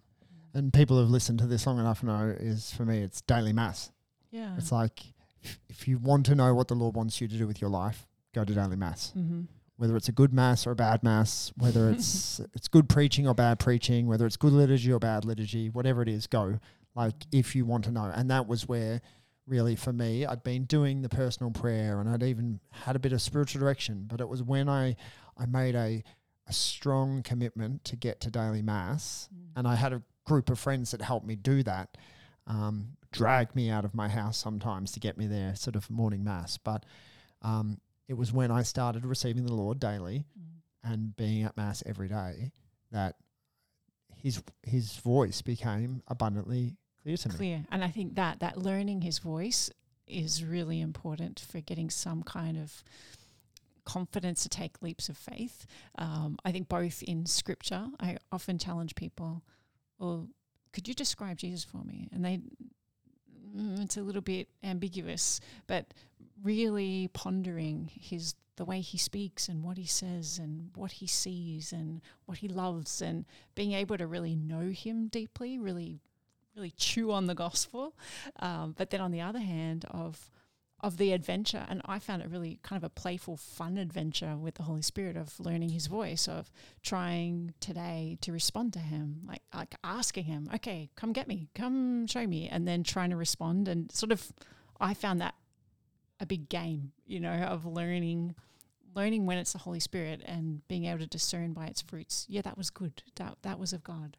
And 0.53 0.73
people 0.73 0.99
who've 0.99 1.11
listened 1.11 1.38
to 1.38 1.47
this 1.47 1.66
long 1.66 1.79
enough 1.79 2.03
know 2.03 2.35
is 2.38 2.73
for 2.73 2.85
me, 2.85 2.99
it's 2.99 3.21
daily 3.23 3.53
mass. 3.53 3.90
Yeah. 4.31 4.55
It's 4.59 4.73
like 4.73 5.01
if, 5.43 5.59
if 5.69 5.88
you 5.88 5.99
want 5.99 6.27
to 6.27 6.35
know 6.35 6.55
what 6.55 6.69
the 6.69 6.75
Lord 6.75 6.95
wants 6.95 7.21
you 7.21 7.29
to 7.29 7.37
do 7.37 7.47
with 7.47 7.61
your 7.61 7.71
life, 7.71 8.07
go 8.35 8.45
to 8.45 8.55
daily 8.55 8.77
mass. 8.77 9.12
mm-hmm. 9.16 9.43
Whether 9.77 9.97
it's 9.97 10.09
a 10.09 10.12
good 10.12 10.35
mass 10.35 10.66
or 10.66 10.73
a 10.73 10.77
bad 10.77 11.03
mass, 11.03 11.53
whether 11.57 11.90
it's 11.95 12.40
it's 12.55 12.69
good 12.69 12.88
preaching 12.88 13.27
or 13.27 13.35
bad 13.35 13.59
preaching, 13.59 14.07
whether 14.07 14.27
it's 14.27 14.37
good 14.37 14.53
liturgy 14.53 14.93
or 14.93 14.99
bad 14.99 15.25
liturgy, 15.25 15.71
whatever 15.71 16.03
it 16.03 16.09
is, 16.09 16.27
go. 16.27 16.59
Like 16.95 17.14
if 17.33 17.55
you 17.55 17.64
want 17.64 17.85
to 17.85 17.90
know. 17.90 18.12
And 18.14 18.31
that 18.31 18.47
was 18.47 18.69
where 18.69 19.01
really 19.47 19.77
for 19.77 19.93
me, 19.93 20.27
I'd 20.27 20.43
been 20.43 20.64
doing 20.64 21.03
the 21.03 21.09
personal 21.09 21.51
prayer 21.51 22.01
and 22.01 22.09
I'd 22.09 22.23
even 22.23 22.61
had 22.71 22.95
a 22.95 22.99
bit 22.99 23.12
of 23.12 23.23
spiritual 23.23 23.61
direction. 23.61 24.05
But 24.07 24.21
it 24.21 24.29
was 24.29 24.43
when 24.43 24.69
I 24.69 24.97
I 25.38 25.47
made 25.47 25.75
a 25.75 26.03
a 26.47 26.53
strong 26.53 27.23
commitment 27.23 27.85
to 27.85 27.97
get 27.97 28.21
to 28.23 28.31
daily 28.31 28.62
mass 28.62 29.29
and 29.55 29.69
I 29.69 29.77
had 29.77 29.93
a 29.93 30.03
group 30.25 30.51
of 30.51 30.59
friends 30.59 30.90
that 30.90 31.01
helped 31.01 31.27
me 31.27 31.37
do 31.37 31.62
that, 31.62 31.97
um, 32.47 32.97
drag 33.12 33.55
me 33.55 33.71
out 33.71 33.85
of 33.85 33.95
my 33.95 34.09
house 34.09 34.37
sometimes 34.37 34.93
to 34.93 35.01
get 35.01 35.16
me 35.16 35.27
there, 35.27 35.55
sort 35.55 35.77
of 35.77 35.88
morning 35.90 36.25
mass. 36.25 36.57
But 36.57 36.85
um, 37.43 37.79
it 38.11 38.16
was 38.16 38.33
when 38.33 38.51
I 38.51 38.62
started 38.64 39.05
receiving 39.07 39.46
the 39.46 39.55
Lord 39.55 39.79
daily 39.79 40.25
Mm. 40.37 40.44
and 40.83 41.16
being 41.16 41.44
at 41.44 41.57
mass 41.57 41.83
every 41.87 42.09
day 42.09 42.51
that 42.90 43.14
his 44.16 44.42
his 44.64 44.96
voice 44.96 45.42
became 45.42 46.03
abundantly 46.09 46.77
clear 47.03 47.16
to 47.16 47.29
me. 47.29 47.35
clear. 47.37 47.66
And 47.70 47.85
I 47.85 47.90
think 47.90 48.16
that 48.16 48.40
that 48.40 48.59
learning 48.59 49.03
his 49.03 49.18
voice 49.20 49.70
is 50.07 50.44
really 50.44 50.81
important 50.81 51.38
for 51.38 51.61
getting 51.61 51.88
some 51.88 52.23
kind 52.25 52.59
of 52.59 52.83
confidence 53.85 54.42
to 54.42 54.49
take 54.49 54.83
leaps 54.83 55.09
of 55.09 55.16
faith. 55.16 55.66
Um, 55.96 56.37
I 56.44 56.51
think 56.53 56.68
both 56.68 57.03
in 57.05 57.27
scripture, 57.27 57.87
I 58.01 58.18
often 58.33 58.59
challenge 58.59 58.94
people, 58.94 59.42
well, 59.99 60.29
could 60.73 60.87
you 60.88 60.94
describe 60.94 61.38
Jesus 61.38 61.64
for 61.64 61.83
me? 61.85 62.09
And 62.12 62.25
they, 62.25 62.40
mm, 63.57 63.81
it's 63.85 63.96
a 63.96 64.03
little 64.03 64.20
bit 64.23 64.49
ambiguous, 64.62 65.40
but 65.66 65.94
really 66.42 67.09
pondering 67.12 67.90
his 67.92 68.35
the 68.57 68.64
way 68.64 68.81
he 68.81 68.98
speaks 68.98 69.48
and 69.48 69.62
what 69.64 69.79
he 69.79 69.87
says 69.87 70.38
and 70.38 70.70
what 70.74 70.92
he 70.92 71.07
sees 71.07 71.72
and 71.72 72.03
what 72.26 72.38
he 72.38 72.48
loves 72.48 73.00
and 73.00 73.24
being 73.55 73.72
able 73.72 73.96
to 73.96 74.07
really 74.07 74.37
know 74.37 74.68
him 74.68 75.09
deeply, 75.09 75.59
really 75.59 76.00
really 76.55 76.72
chew 76.72 77.11
on 77.11 77.26
the 77.26 77.35
gospel. 77.35 77.96
Um, 78.38 78.74
but 78.76 78.90
then 78.90 79.00
on 79.00 79.12
the 79.12 79.20
other 79.20 79.38
hand, 79.38 79.85
of 79.90 80.31
of 80.83 80.96
the 80.96 81.12
adventure, 81.12 81.66
and 81.68 81.83
I 81.85 81.98
found 81.98 82.22
it 82.22 82.31
really 82.31 82.59
kind 82.62 82.79
of 82.79 82.85
a 82.85 82.88
playful, 82.88 83.37
fun 83.37 83.76
adventure 83.76 84.37
with 84.37 84.55
the 84.55 84.62
Holy 84.62 84.81
Spirit 84.81 85.14
of 85.14 85.38
learning 85.38 85.70
His 85.70 85.87
voice, 85.88 86.26
of 86.26 86.50
trying 86.83 87.53
today 87.61 88.16
to 88.22 88.33
respond 88.33 88.72
to 88.74 88.79
Him, 88.79 89.20
like 89.26 89.42
like 89.55 89.74
asking 89.85 90.24
Him, 90.24 90.48
"Okay, 90.55 90.90
come 90.96 91.12
get 91.12 91.29
me, 91.29 91.48
come 91.55 92.07
show 92.07 92.26
me," 92.26 92.48
and 92.48 92.66
then 92.66 92.83
trying 92.83 93.11
to 93.11 93.16
respond, 93.16 93.68
and 93.68 93.92
sort 93.92 94.11
of, 94.12 94.33
I 94.81 94.94
found 94.94 95.20
that 95.20 95.35
a 96.20 96.26
big 96.26 96.48
game, 96.48 96.92
you 97.06 97.18
know, 97.20 97.33
of 97.33 97.66
learning 97.66 98.35
learning 98.94 99.24
when 99.24 99.38
it's 99.38 99.52
the 99.52 99.59
Holy 99.59 99.80
Spirit 99.80 100.20
and 100.24 100.66
being 100.68 100.85
able 100.85 100.98
to 100.98 101.06
discern 101.06 101.52
by 101.52 101.66
its 101.66 101.80
fruits. 101.80 102.26
Yeah, 102.28 102.42
that 102.42 102.59
was 102.59 102.70
good. 102.70 103.02
That 103.16 103.37
that 103.42 103.59
was 103.59 103.72
of 103.72 103.83
God. 103.83 104.16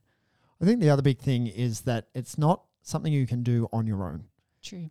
I 0.62 0.66
think 0.66 0.80
the 0.80 0.90
other 0.90 1.02
big 1.02 1.20
thing 1.20 1.48
is 1.48 1.82
that 1.82 2.08
it's 2.14 2.38
not 2.38 2.64
something 2.84 3.12
you 3.12 3.28
can 3.28 3.44
do 3.44 3.68
on 3.74 3.88
your 3.88 4.04
own. 4.04 4.26
True. 4.62 4.90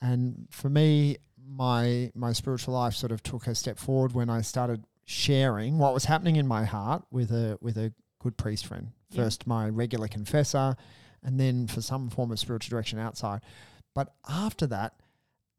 And 0.00 0.46
for 0.50 0.68
me, 0.68 1.16
my 1.46 2.10
my 2.14 2.32
spiritual 2.32 2.74
life 2.74 2.94
sort 2.94 3.12
of 3.12 3.22
took 3.22 3.46
a 3.46 3.54
step 3.54 3.78
forward 3.78 4.12
when 4.12 4.30
I 4.30 4.40
started 4.42 4.84
sharing 5.04 5.78
what 5.78 5.94
was 5.94 6.04
happening 6.04 6.36
in 6.36 6.46
my 6.46 6.64
heart 6.64 7.02
with 7.10 7.30
a 7.30 7.58
with 7.60 7.76
a 7.76 7.92
good 8.20 8.36
priest 8.36 8.66
friend. 8.66 8.88
Yeah. 9.10 9.24
First 9.24 9.46
my 9.46 9.68
regular 9.68 10.08
confessor 10.08 10.76
and 11.22 11.38
then 11.38 11.66
for 11.66 11.82
some 11.82 12.08
form 12.08 12.30
of 12.30 12.38
spiritual 12.38 12.70
direction 12.70 12.98
outside. 12.98 13.40
But 13.94 14.14
after 14.28 14.66
that, 14.68 14.94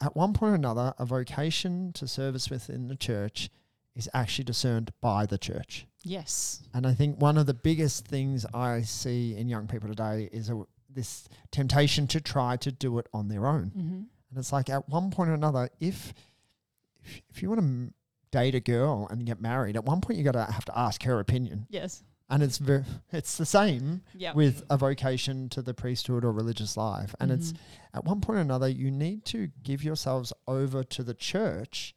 at 0.02 0.16
one 0.16 0.34
point 0.34 0.52
or 0.52 0.56
another, 0.56 0.94
a 0.98 1.06
vocation 1.06 1.94
to 1.94 2.08
service 2.08 2.50
within 2.50 2.88
the 2.88 2.96
church 2.96 3.50
is 3.96 4.10
actually 4.14 4.46
discerned 4.46 4.92
by 5.02 5.26
the 5.26 5.38
church. 5.38 5.86
Yes. 6.04 6.62
And 6.74 6.88
I 6.88 6.94
think 6.94 7.22
one 7.22 7.38
of 7.38 7.46
the 7.46 7.54
biggest 7.54 8.08
things 8.08 8.46
I 8.54 8.82
see 8.82 9.36
in 9.36 9.50
young 9.50 9.68
people 9.68 9.90
today 9.90 10.30
is 10.32 10.50
a, 10.50 10.64
this 10.90 11.28
temptation 11.52 12.08
to 12.08 12.22
try 12.22 12.58
to 12.58 12.72
do 12.72 12.98
it 13.00 13.08
on 13.14 13.28
their 13.28 13.46
own. 13.46 13.72
Mm-hmm. 13.78 13.94
And 13.94 14.38
it's 14.38 14.54
like 14.54 14.70
at 14.70 14.88
one 14.90 15.12
point 15.12 15.30
or 15.30 15.34
another, 15.34 15.70
if 15.80 16.14
if, 17.04 17.22
if 17.30 17.42
you 17.42 17.50
want 17.50 17.62
to 17.62 17.94
date 18.32 18.56
a 18.56 18.60
girl 18.60 19.08
and 19.10 19.26
get 19.26 19.42
married, 19.42 19.76
at 19.76 19.84
one 19.84 20.02
point 20.02 20.18
you 20.18 20.24
got 20.24 20.34
to 20.34 20.52
have 20.52 20.66
to 20.66 20.78
ask 20.78 21.04
her 21.04 21.20
opinion. 21.20 21.68
Yes. 21.70 22.04
And 22.32 22.41
it's 22.41 22.58
very 22.58 22.84
it's 23.12 23.38
the 23.38 23.46
same 23.46 24.02
Yeah. 24.15 24.34
with 24.34 24.63
a 24.72 24.78
vocation 24.78 25.50
to 25.50 25.62
the 25.62 25.74
priesthood 25.76 26.26
or 26.26 26.32
religious 26.32 26.76
life, 26.78 27.13
and 27.20 27.32
it's 27.32 27.54
at 27.94 28.06
one 28.06 28.22
point 28.22 28.38
or 28.39 28.41
another 28.41 28.67
you 28.67 28.89
need 28.89 29.26
to 29.26 29.50
give 29.62 29.84
yourselves 29.84 30.34
over 30.48 30.84
to 30.84 31.04
the 31.04 31.13
church 31.13 31.94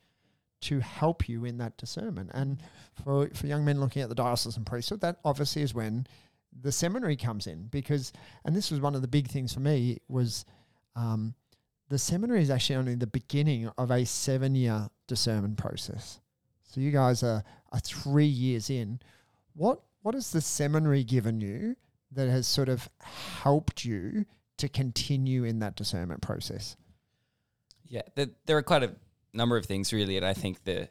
to 0.62 0.81
help 0.81 1.29
you 1.29 1.44
in 1.44 1.59
that 1.59 1.77
discernment. 1.79 2.31
And 2.35 2.59
for 3.03 3.29
for 3.35 3.47
young 3.47 3.64
men 3.64 3.81
looking 3.81 4.03
at 4.03 4.09
the 4.11 4.14
diocesan 4.14 4.64
priesthood, 4.64 5.01
that 5.01 5.20
obviously 5.25 5.62
is 5.62 5.73
when 5.73 6.07
the 6.61 6.70
seminary 6.73 7.16
comes 7.16 7.47
in 7.47 7.66
because, 7.68 8.12
and 8.44 8.55
this 8.55 8.70
was 8.70 8.81
one 8.81 8.94
of 8.94 9.03
the 9.03 9.09
big 9.09 9.29
things 9.29 9.55
for 9.55 9.61
me 9.61 9.99
was. 10.09 10.44
Um, 10.97 11.35
the 11.90 11.99
seminary 11.99 12.40
is 12.40 12.51
actually 12.51 12.77
only 12.77 12.94
the 12.94 13.07
beginning 13.07 13.68
of 13.77 13.90
a 13.90 14.07
seven 14.07 14.55
year 14.55 14.88
discernment 15.07 15.59
process. 15.59 16.18
So 16.62 16.81
you 16.81 16.90
guys 16.90 17.23
are, 17.23 17.44
are 17.73 17.81
three 17.81 18.25
years 18.25 18.70
in. 18.70 19.01
What 19.55 19.83
what 20.05 20.14
has 20.14 20.33
the 20.33 20.40
seminary 20.43 21.03
given 21.03 21.40
you 21.40 21.77
that 22.12 22.29
has 22.29 22.47
sort 22.47 22.69
of 22.69 22.90
helped 23.43 23.87
you 23.87 24.27
to 24.59 24.69
continue 24.69 25.45
in 25.45 25.61
that 25.61 25.77
discernment 25.77 26.21
process? 26.21 26.77
Yeah, 27.87 28.03
there, 28.14 28.27
there 28.45 28.59
are 28.59 28.62
quite 28.62 28.83
a 28.83 28.95
number 29.33 29.57
of 29.57 29.64
things 29.64 29.95
really, 29.95 30.19
and 30.19 30.27
I 30.27 30.35
think 30.35 30.64
the 30.64 30.90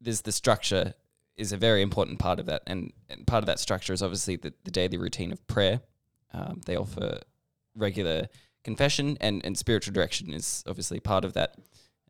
there's 0.00 0.22
the 0.22 0.32
structure 0.32 0.94
is 1.36 1.52
a 1.52 1.56
very 1.56 1.82
important 1.82 2.18
part 2.18 2.40
of 2.40 2.46
that, 2.46 2.62
and, 2.66 2.92
and 3.08 3.28
part 3.28 3.44
of 3.44 3.46
that 3.46 3.60
structure 3.60 3.92
is 3.92 4.02
obviously 4.02 4.36
the, 4.36 4.52
the 4.64 4.72
daily 4.72 4.98
routine 4.98 5.30
of 5.30 5.46
prayer. 5.46 5.80
Um, 6.32 6.62
they 6.66 6.76
offer 6.76 7.20
regular 7.76 8.26
confession, 8.64 9.16
and, 9.20 9.40
and 9.46 9.56
spiritual 9.56 9.94
direction 9.94 10.32
is 10.32 10.64
obviously 10.66 10.98
part 10.98 11.24
of 11.24 11.34
that. 11.34 11.54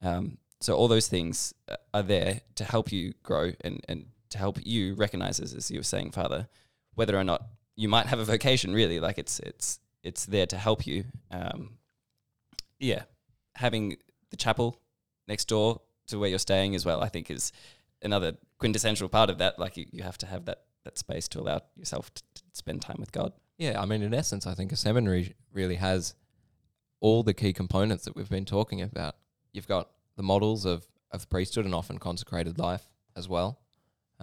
Um, 0.00 0.38
so 0.62 0.74
all 0.74 0.88
those 0.88 1.08
things 1.08 1.52
uh, 1.68 1.76
are 1.92 2.02
there 2.02 2.40
to 2.54 2.64
help 2.64 2.90
you 2.90 3.12
grow 3.22 3.52
and, 3.60 3.84
and 3.86 4.06
to 4.34 4.38
help 4.38 4.58
you 4.64 4.94
recognize, 4.94 5.40
as, 5.40 5.54
as 5.54 5.70
you 5.70 5.78
were 5.78 5.84
saying, 5.84 6.10
Father, 6.10 6.48
whether 6.94 7.16
or 7.16 7.24
not 7.24 7.46
you 7.76 7.88
might 7.88 8.06
have 8.06 8.18
a 8.18 8.24
vocation. 8.24 8.74
Really, 8.74 9.00
like 9.00 9.18
it's 9.18 9.40
it's 9.40 9.80
it's 10.02 10.26
there 10.26 10.46
to 10.46 10.56
help 10.56 10.86
you. 10.86 11.04
Um, 11.30 11.78
yeah, 12.78 13.04
having 13.54 13.96
the 14.30 14.36
chapel 14.36 14.80
next 15.26 15.46
door 15.46 15.80
to 16.08 16.18
where 16.18 16.28
you're 16.28 16.38
staying 16.38 16.74
as 16.74 16.84
well, 16.84 17.02
I 17.02 17.08
think 17.08 17.30
is 17.30 17.52
another 18.02 18.36
quintessential 18.58 19.08
part 19.08 19.30
of 19.30 19.38
that. 19.38 19.58
Like 19.58 19.76
you, 19.76 19.86
you 19.90 20.02
have 20.02 20.18
to 20.18 20.26
have 20.26 20.44
that 20.44 20.62
that 20.84 20.98
space 20.98 21.28
to 21.28 21.40
allow 21.40 21.62
yourself 21.76 22.12
to, 22.12 22.22
to 22.34 22.42
spend 22.52 22.82
time 22.82 22.96
with 22.98 23.12
God. 23.12 23.32
Yeah, 23.56 23.80
I 23.80 23.86
mean, 23.86 24.02
in 24.02 24.12
essence, 24.12 24.46
I 24.46 24.54
think 24.54 24.72
a 24.72 24.76
seminary 24.76 25.34
really 25.52 25.76
has 25.76 26.14
all 27.00 27.22
the 27.22 27.34
key 27.34 27.52
components 27.52 28.04
that 28.04 28.16
we've 28.16 28.28
been 28.28 28.44
talking 28.44 28.82
about. 28.82 29.16
You've 29.52 29.68
got 29.68 29.90
the 30.16 30.22
models 30.22 30.64
of, 30.64 30.86
of 31.10 31.28
priesthood 31.30 31.64
and 31.64 31.74
often 31.74 31.98
consecrated 31.98 32.58
life 32.58 32.88
as 33.16 33.28
well, 33.28 33.60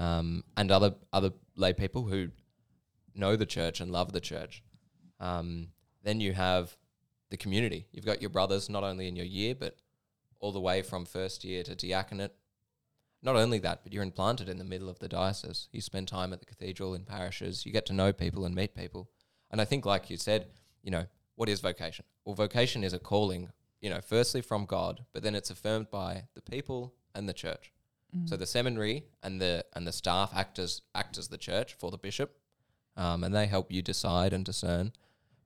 um, 0.01 0.43
and 0.57 0.71
other 0.71 0.95
other 1.13 1.31
lay 1.55 1.73
people 1.73 2.05
who 2.05 2.29
know 3.13 3.35
the 3.35 3.45
church 3.45 3.79
and 3.79 3.91
love 3.91 4.13
the 4.13 4.19
church. 4.19 4.63
Um, 5.19 5.67
then 6.03 6.19
you 6.19 6.33
have 6.33 6.75
the 7.29 7.37
community. 7.37 7.85
You've 7.91 8.05
got 8.05 8.21
your 8.21 8.31
brothers 8.31 8.69
not 8.69 8.83
only 8.83 9.07
in 9.07 9.15
your 9.15 9.25
year, 9.25 9.53
but 9.53 9.77
all 10.39 10.51
the 10.51 10.59
way 10.59 10.81
from 10.81 11.05
first 11.05 11.43
year 11.43 11.61
to 11.63 11.75
diaconate. 11.75 12.31
Not 13.21 13.35
only 13.35 13.59
that, 13.59 13.83
but 13.83 13.93
you're 13.93 14.01
implanted 14.01 14.49
in 14.49 14.57
the 14.57 14.63
middle 14.63 14.89
of 14.89 14.97
the 14.97 15.07
diocese. 15.07 15.67
You 15.71 15.81
spend 15.81 16.07
time 16.07 16.33
at 16.33 16.39
the 16.39 16.47
cathedral 16.47 16.95
in 16.95 17.03
parishes. 17.03 17.63
You 17.67 17.71
get 17.71 17.85
to 17.85 17.93
know 17.93 18.11
people 18.11 18.45
and 18.45 18.55
meet 18.55 18.73
people. 18.73 19.11
And 19.51 19.61
I 19.61 19.65
think, 19.65 19.85
like 19.85 20.09
you 20.09 20.17
said, 20.17 20.47
you 20.81 20.89
know, 20.89 21.05
what 21.35 21.47
is 21.47 21.61
vocation? 21.61 22.05
Well, 22.25 22.33
vocation 22.33 22.83
is 22.83 22.93
a 22.93 22.99
calling, 22.99 23.49
you 23.79 23.91
know, 23.91 24.01
firstly 24.01 24.41
from 24.41 24.65
God, 24.65 25.05
but 25.13 25.21
then 25.21 25.35
it's 25.35 25.51
affirmed 25.51 25.91
by 25.91 26.23
the 26.33 26.41
people 26.41 26.95
and 27.13 27.29
the 27.29 27.33
church. 27.33 27.71
So 28.25 28.35
the 28.35 28.45
seminary 28.45 29.05
and 29.23 29.39
the 29.41 29.63
and 29.73 29.87
the 29.87 29.93
staff 29.93 30.31
act 30.35 30.59
as 30.59 30.81
act 30.93 31.17
as 31.17 31.29
the 31.29 31.37
church 31.37 31.73
for 31.79 31.91
the 31.91 31.97
bishop, 31.97 32.35
um, 32.97 33.23
and 33.23 33.33
they 33.33 33.47
help 33.47 33.71
you 33.71 33.81
decide 33.81 34.33
and 34.33 34.43
discern. 34.43 34.91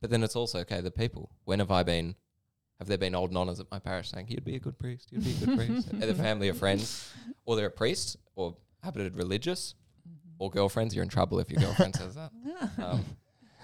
But 0.01 0.09
then 0.09 0.23
it's 0.23 0.35
also 0.35 0.59
okay 0.61 0.81
the 0.81 0.89
people. 0.91 1.29
When 1.43 1.59
have 1.59 1.69
I 1.71 1.83
been? 1.83 2.15
Have 2.79 2.87
there 2.87 2.97
been 2.97 3.15
old 3.15 3.31
nonnas 3.31 3.59
at 3.59 3.69
my 3.71 3.79
parish 3.79 4.09
saying 4.11 4.27
you'd 4.29 4.43
be 4.43 4.55
a 4.55 4.59
good 4.59 4.77
priest? 4.79 5.09
You'd 5.11 5.23
be 5.23 5.31
a 5.31 5.45
good 5.45 5.57
priest. 5.57 5.93
Are 5.93 6.07
the 6.07 6.15
family 6.15 6.49
or 6.49 6.53
friends, 6.55 7.13
or 7.45 7.55
they're 7.55 7.67
a 7.67 7.71
priest 7.71 8.17
or 8.35 8.55
habited 8.83 9.15
religious, 9.15 9.75
or 10.39 10.49
girlfriends? 10.49 10.93
You're 10.95 11.03
in 11.03 11.09
trouble 11.09 11.39
if 11.39 11.49
your 11.51 11.61
girlfriend 11.61 11.95
says 11.95 12.15
that. 12.15 12.31
Um, 12.83 13.05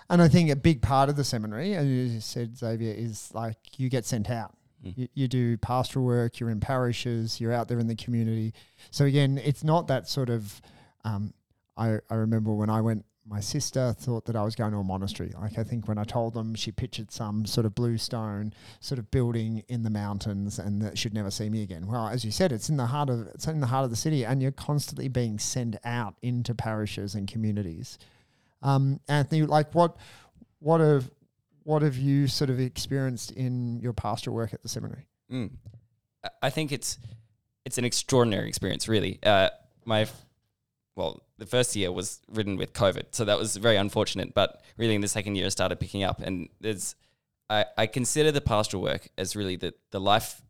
And 0.10 0.22
I 0.22 0.28
think 0.28 0.50
a 0.52 0.56
big 0.58 0.82
part 0.82 1.10
of 1.10 1.16
the 1.16 1.24
seminary, 1.24 1.74
as 1.76 1.88
you 1.88 2.20
said, 2.20 2.58
Xavier, 2.58 2.94
is 2.94 3.34
like 3.34 3.80
you 3.80 3.88
get 3.90 4.06
sent 4.06 4.30
out. 4.30 4.54
Mm. 4.86 4.98
You, 4.98 5.08
you 5.14 5.28
do 5.28 5.58
pastoral 5.58 6.06
work, 6.06 6.40
you're 6.40 6.50
in 6.50 6.60
parishes, 6.60 7.40
you're 7.40 7.54
out 7.54 7.68
there 7.68 7.80
in 7.80 7.88
the 7.88 7.96
community. 7.96 8.54
So 8.90 9.06
again, 9.06 9.40
it's 9.44 9.64
not 9.64 9.88
that 9.88 10.08
sort 10.08 10.30
of. 10.30 10.62
Um, 11.04 11.34
I 11.78 12.00
I 12.10 12.16
remember 12.16 12.54
when 12.54 12.70
I 12.70 12.82
went, 12.82 13.06
my 13.26 13.40
sister 13.40 13.94
thought 13.94 14.26
that 14.26 14.36
I 14.36 14.44
was 14.44 14.56
going 14.56 14.72
to 14.72 14.78
a 14.78 14.84
monastery. 14.84 15.32
Like 15.40 15.58
I 15.58 15.64
think 15.64 15.88
when 15.88 15.98
I 15.98 16.04
told 16.04 16.34
them, 16.34 16.56
she 16.56 16.72
pictured 16.72 17.12
some 17.12 17.46
sort 17.46 17.66
of 17.66 17.76
blue 17.76 17.98
stone 17.98 18.54
sort 18.80 19.00
of 19.00 19.12
building 19.12 19.64
in 19.68 19.84
the 19.84 19.90
mountains, 19.90 20.60
and 20.60 20.82
that 20.82 20.98
she'd 20.98 21.14
never 21.14 21.32
see 21.32 21.50
me 21.50 21.64
again. 21.64 21.88
Well, 21.88 22.08
as 22.08 22.26
you 22.26 22.32
said, 22.32 22.52
it's 22.52 22.70
in 22.70 22.78
the 22.78 22.88
heart 22.88 23.10
of 23.10 23.28
it's 23.28 23.48
in 23.48 23.62
the 23.62 23.68
heart 23.68 23.86
of 23.86 23.90
the 23.90 23.96
city, 23.96 24.26
and 24.26 24.42
you're 24.42 24.52
constantly 24.52 25.08
being 25.08 25.40
sent 25.40 25.78
out 25.86 26.16
into 26.22 26.54
parishes 26.56 27.16
and 27.16 27.28
communities. 27.28 27.98
Um, 28.62 29.00
Anthony, 29.08 29.44
like 29.44 29.74
what 29.74 29.96
what 30.60 30.82
have 30.82 31.10
what 31.64 31.82
have 31.82 31.98
you 31.98 32.28
sort 32.28 32.50
of 32.50 32.60
experienced 32.60 33.32
in 33.32 33.80
your 33.80 33.94
pastoral 33.94 34.36
work 34.36 34.54
at 34.54 34.62
the 34.62 34.70
seminary? 34.70 35.08
Mm. 35.32 35.52
I- 36.24 36.30
I 36.44 36.50
think 36.50 36.72
it's 36.72 36.98
it's 37.66 37.78
an 37.78 37.86
extraordinary 37.86 38.48
experience, 38.50 38.88
really. 38.88 39.20
Uh, 39.24 39.50
my 39.86 40.08
well, 40.96 41.24
the 41.38 41.46
first 41.46 41.76
year 41.76 41.92
was 41.92 42.20
ridden 42.30 42.58
with 42.58 42.74
COVID, 42.74 43.06
so 43.12 43.24
that 43.26 43.38
was 43.38 43.56
very 43.56 43.78
unfortunate. 43.78 44.34
But 44.34 44.62
really, 44.78 44.96
in 44.96 45.02
the 45.02 45.08
second 45.08 45.36
year, 45.36 45.48
it 45.48 45.52
started 45.52 45.80
picking 45.80 46.04
up, 46.04 46.20
and 46.22 46.50
there's 46.60 46.96
I, 47.50 47.66
I 47.78 47.88
consider 47.88 48.32
the 48.32 48.42
pastoral 48.42 48.84
work 48.84 49.10
as 49.18 49.36
really 49.36 49.56
the 49.56 49.74
the 49.92 50.00
life 50.02 50.42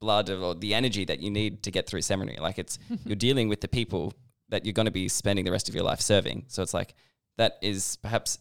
blood 0.00 0.28
of, 0.28 0.42
or 0.42 0.54
the 0.54 0.74
energy 0.74 1.04
that 1.06 1.20
you 1.20 1.30
need 1.30 1.62
to 1.64 1.70
get 1.70 1.86
through 1.88 2.02
seminary. 2.02 2.38
Like 2.38 2.58
it's 2.58 2.78
you're 3.04 3.16
dealing 3.16 3.48
with 3.48 3.60
the 3.60 3.68
people 3.68 4.12
that 4.50 4.64
you're 4.64 4.72
going 4.74 4.86
to 4.86 4.92
be 4.92 5.08
spending 5.08 5.44
the 5.44 5.50
rest 5.52 5.68
of 5.68 5.74
your 5.74 5.84
life 5.84 6.00
serving. 6.00 6.44
So 6.48 6.62
it's 6.62 6.74
like 6.74 6.94
that 7.36 7.58
is 7.62 7.96
perhaps 8.02 8.38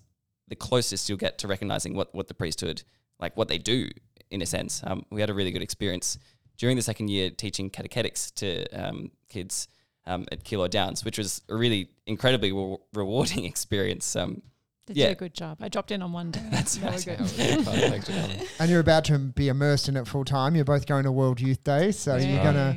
the 0.48 0.56
closest 0.56 1.10
you'll 1.10 1.18
get 1.18 1.38
to 1.40 1.48
recognizing 1.48 1.96
what 1.96 2.14
what 2.16 2.28
the 2.28 2.34
priesthood 2.34 2.84
like 3.20 3.36
what 3.36 3.48
they 3.48 3.58
do 3.58 3.90
in 4.32 4.42
a 4.42 4.46
sense. 4.46 4.82
Um, 4.86 5.06
we 5.10 5.22
had 5.22 5.30
a 5.30 5.34
really 5.34 5.52
good 5.52 5.62
experience 5.62 6.18
during 6.58 6.76
the 6.76 6.82
second 6.84 7.10
year 7.10 7.30
teaching 7.30 7.70
catechetics 7.70 8.32
to 8.32 8.66
um, 8.74 9.12
kids 9.30 9.68
um, 10.06 10.26
at 10.32 10.44
Keilor 10.44 10.70
Downs, 10.70 11.04
which 11.06 11.18
was 11.18 11.42
a 11.50 11.56
really 11.56 11.90
incredibly 12.06 12.52
re- 12.52 12.78
rewarding 12.94 13.46
experience. 13.54 14.16
Um, 14.16 14.42
They 14.88 14.94
Yeah. 14.96 15.08
did 15.08 15.12
a 15.18 15.20
good 15.20 15.34
job. 15.34 15.58
I 15.60 15.68
dropped 15.70 15.92
in 15.92 16.02
on 16.02 16.14
one 16.14 16.32
day. 16.32 16.42
That's 16.52 16.76
They 16.76 16.88
right. 16.88 17.06
good. 17.06 17.18
that 17.18 17.22
was 17.22 17.38
really 17.38 17.64
fun. 17.64 17.76
Thanks 17.76 18.06
for 18.08 18.14
coming. 18.14 18.42
And 18.60 18.70
you're 18.72 18.80
about 18.80 19.06
to 19.06 19.18
be 19.20 19.50
immersed 19.50 19.90
in 19.90 19.98
it 19.98 20.08
full 20.08 20.24
time. 20.26 20.56
You're 20.56 20.64
both 20.66 20.86
going 20.86 21.04
to 21.04 21.12
World 21.12 21.40
Youth 21.42 21.64
Day, 21.64 21.92
so 21.92 22.16
you're 22.18 22.44
gonna. 22.44 22.76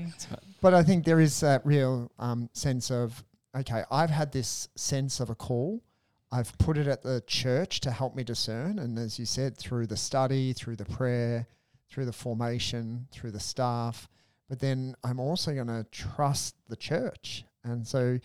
But 0.60 0.74
I 0.74 0.82
think 0.82 1.04
there 1.04 1.20
is 1.20 1.38
that 1.40 1.64
real 1.64 2.10
um, 2.18 2.50
sense 2.52 2.90
of 2.90 3.22
okay, 3.56 3.82
I've 3.90 4.10
had 4.10 4.30
this 4.32 4.68
sense 4.76 5.20
of 5.20 5.30
a 5.30 5.34
call. 5.34 5.82
I've 6.32 6.56
put 6.58 6.78
it 6.78 6.86
at 6.86 7.02
the 7.02 7.22
church 7.26 7.80
to 7.80 7.90
help 7.90 8.14
me 8.14 8.22
discern, 8.22 8.78
and 8.78 8.98
as 8.98 9.18
you 9.18 9.26
said, 9.26 9.56
through 9.56 9.88
the 9.88 9.96
study, 9.96 10.52
through 10.52 10.76
the 10.76 10.84
prayer, 10.84 11.48
through 11.88 12.04
the 12.04 12.12
formation, 12.12 13.08
through 13.10 13.32
the 13.32 13.40
staff. 13.40 14.08
But 14.48 14.60
then 14.60 14.94
I'm 15.02 15.18
also 15.18 15.52
going 15.52 15.66
to 15.66 15.86
trust 15.90 16.54
the 16.68 16.76
church, 16.76 17.44
and 17.64 17.86
so 17.86 18.18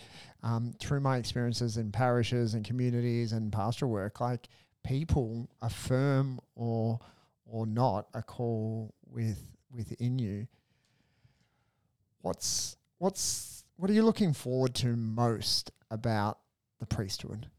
um, 0.44 0.74
through 0.80 1.00
my 1.00 1.18
experiences 1.18 1.78
in 1.78 1.92
parishes 1.92 2.54
and 2.54 2.64
communities 2.64 3.32
and 3.32 3.52
pastoral 3.52 3.92
work, 3.92 4.22
like 4.22 4.48
people 4.84 5.50
affirm 5.62 6.40
or 6.56 7.00
or 7.48 7.66
not 7.66 8.08
a 8.14 8.22
call 8.22 8.94
with 9.08 9.40
within 9.72 10.20
you. 10.20 10.48
What's 12.22 12.78
what's 12.98 13.64
what 13.78 13.90
are 13.90 13.94
you 13.94 14.04
looking 14.04 14.34
forward 14.34 14.74
to 14.76 14.96
most 14.96 15.72
about 15.90 16.40
the 16.80 16.86
priesthood? 16.86 17.50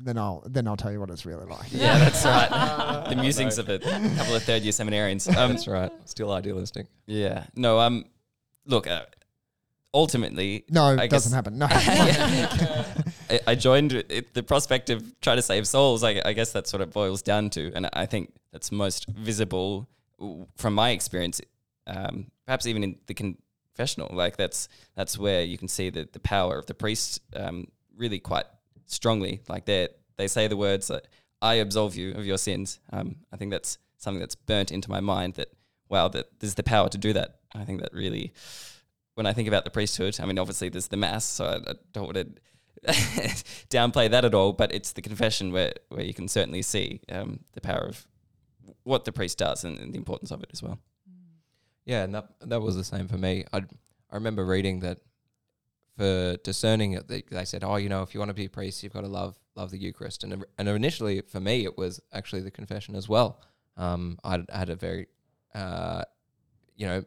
Then 0.00 0.18
I'll 0.18 0.42
then 0.46 0.66
I'll 0.66 0.76
tell 0.76 0.92
you 0.92 1.00
what 1.00 1.10
it's 1.10 1.24
really 1.26 1.46
like. 1.46 1.66
yeah, 1.72 1.98
that's 1.98 2.24
right. 2.24 3.06
the 3.08 3.16
musings 3.16 3.58
of 3.58 3.68
a 3.68 3.78
couple 3.78 4.34
of 4.34 4.42
third 4.42 4.62
year 4.62 4.72
seminarians. 4.72 5.28
Um, 5.34 5.52
That's 5.52 5.66
right. 5.68 5.92
Still 6.04 6.32
idealistic. 6.32 6.86
yeah. 7.06 7.44
No. 7.56 7.78
Um. 7.80 8.04
Look. 8.66 8.86
Uh, 8.86 9.02
ultimately, 9.92 10.64
No, 10.68 10.84
I 10.86 11.04
it 11.04 11.10
doesn't 11.10 11.30
guess- 11.30 11.32
happen. 11.32 11.58
No. 11.58 11.66
I, 13.30 13.40
I 13.48 13.54
joined 13.54 13.92
it, 13.92 14.34
the 14.34 14.42
prospect 14.42 14.90
of 14.90 15.02
trying 15.20 15.36
to 15.36 15.42
save 15.42 15.66
souls. 15.66 16.02
I, 16.04 16.20
I 16.24 16.32
guess 16.32 16.52
that's 16.52 16.72
what 16.72 16.82
it 16.82 16.92
boils 16.92 17.22
down 17.22 17.50
to, 17.50 17.72
and 17.74 17.88
I 17.92 18.06
think 18.06 18.32
that's 18.52 18.70
most 18.72 19.06
visible 19.08 19.88
from 20.56 20.74
my 20.74 20.90
experience. 20.90 21.40
Um, 21.86 22.30
perhaps 22.46 22.66
even 22.66 22.82
in 22.84 22.96
the 23.06 23.14
confessional, 23.14 24.10
like 24.12 24.36
that's 24.36 24.68
that's 24.96 25.18
where 25.18 25.42
you 25.42 25.56
can 25.58 25.68
see 25.68 25.90
the 25.90 26.08
the 26.12 26.20
power 26.20 26.58
of 26.58 26.66
the 26.66 26.74
priest 26.74 27.20
um, 27.36 27.68
really 27.96 28.18
quite 28.18 28.46
strongly. 28.86 29.40
Like 29.48 29.64
they 29.64 29.88
they 30.16 30.28
say 30.28 30.48
the 30.48 30.56
words 30.56 30.88
that 30.88 31.08
I 31.42 31.54
absolve 31.54 31.96
you 31.96 32.14
of 32.14 32.26
your 32.26 32.38
sins. 32.38 32.80
Um, 32.92 33.16
I 33.32 33.36
think 33.36 33.50
that's 33.50 33.78
something 33.98 34.20
that's 34.20 34.34
burnt 34.34 34.72
into 34.72 34.90
my 34.90 35.00
mind. 35.00 35.34
That 35.34 35.48
wow, 35.88 36.08
that 36.08 36.40
there's 36.40 36.54
the 36.54 36.62
power 36.62 36.88
to 36.88 36.98
do 36.98 37.12
that. 37.12 37.40
I 37.54 37.64
think 37.64 37.80
that 37.80 37.92
really 37.92 38.32
when 39.14 39.26
I 39.26 39.32
think 39.32 39.48
about 39.48 39.64
the 39.64 39.70
priesthood, 39.70 40.18
I 40.20 40.26
mean, 40.26 40.38
obviously 40.38 40.68
there's 40.68 40.88
the 40.88 40.96
mass, 40.96 41.24
so 41.24 41.44
I, 41.44 41.70
I 41.70 41.74
don't 41.92 42.04
want 42.04 42.16
to 42.16 42.26
downplay 43.70 44.10
that 44.10 44.24
at 44.24 44.34
all, 44.34 44.52
but 44.52 44.72
it's 44.74 44.92
the 44.92 45.02
confession 45.02 45.52
where, 45.52 45.72
where 45.88 46.02
you 46.02 46.12
can 46.12 46.28
certainly 46.28 46.62
see 46.62 47.00
um, 47.10 47.40
the 47.52 47.60
power 47.60 47.86
of 47.86 48.06
what 48.82 49.04
the 49.04 49.12
priest 49.12 49.38
does 49.38 49.64
and, 49.64 49.78
and 49.78 49.94
the 49.94 49.98
importance 49.98 50.30
of 50.30 50.42
it 50.42 50.50
as 50.52 50.62
well. 50.62 50.78
Yeah, 51.84 52.02
and 52.04 52.14
that 52.14 52.28
that 52.40 52.62
was 52.62 52.76
the 52.76 52.84
same 52.84 53.08
for 53.08 53.18
me. 53.18 53.44
I 53.52 53.58
I 54.10 54.14
remember 54.14 54.44
reading 54.44 54.80
that 54.80 55.00
for 55.96 56.36
discerning 56.42 56.92
it, 56.92 57.08
they, 57.08 57.22
they 57.30 57.44
said, 57.44 57.62
oh, 57.62 57.76
you 57.76 57.88
know, 57.88 58.02
if 58.02 58.14
you 58.14 58.20
want 58.20 58.30
to 58.30 58.34
be 58.34 58.46
a 58.46 58.50
priest, 58.50 58.82
you've 58.82 58.92
got 58.92 59.02
to 59.02 59.08
love 59.08 59.36
love 59.54 59.70
the 59.70 59.78
Eucharist. 59.78 60.24
And 60.24 60.44
and 60.58 60.68
initially 60.68 61.20
for 61.22 61.40
me, 61.40 61.64
it 61.64 61.78
was 61.78 62.00
actually 62.12 62.42
the 62.42 62.50
confession 62.50 62.96
as 62.96 63.08
well. 63.08 63.40
Um, 63.76 64.18
I 64.24 64.44
had 64.52 64.70
a 64.70 64.76
very, 64.76 65.06
uh, 65.54 66.04
you 66.76 66.86
know, 66.86 67.04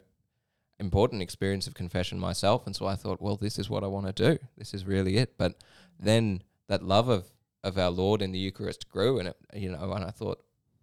important 0.78 1.22
experience 1.22 1.66
of 1.66 1.74
confession 1.74 2.18
myself, 2.18 2.66
and 2.66 2.74
so 2.74 2.86
I 2.86 2.94
thought, 2.94 3.20
well, 3.20 3.36
this 3.36 3.58
is 3.58 3.68
what 3.68 3.84
I 3.84 3.86
want 3.86 4.06
to 4.06 4.12
do. 4.12 4.38
This 4.56 4.74
is 4.74 4.86
really 4.86 5.16
it. 5.16 5.36
But 5.36 5.62
then 5.98 6.42
that 6.68 6.82
love 6.82 7.08
of 7.08 7.26
of 7.64 7.76
our 7.76 7.90
Lord 7.90 8.22
in 8.22 8.32
the 8.32 8.38
Eucharist 8.38 8.88
grew, 8.88 9.18
and 9.18 9.28
it, 9.28 9.36
you 9.54 9.70
know, 9.70 9.92
and 9.92 10.04
I 10.04 10.10
thought, 10.10 10.42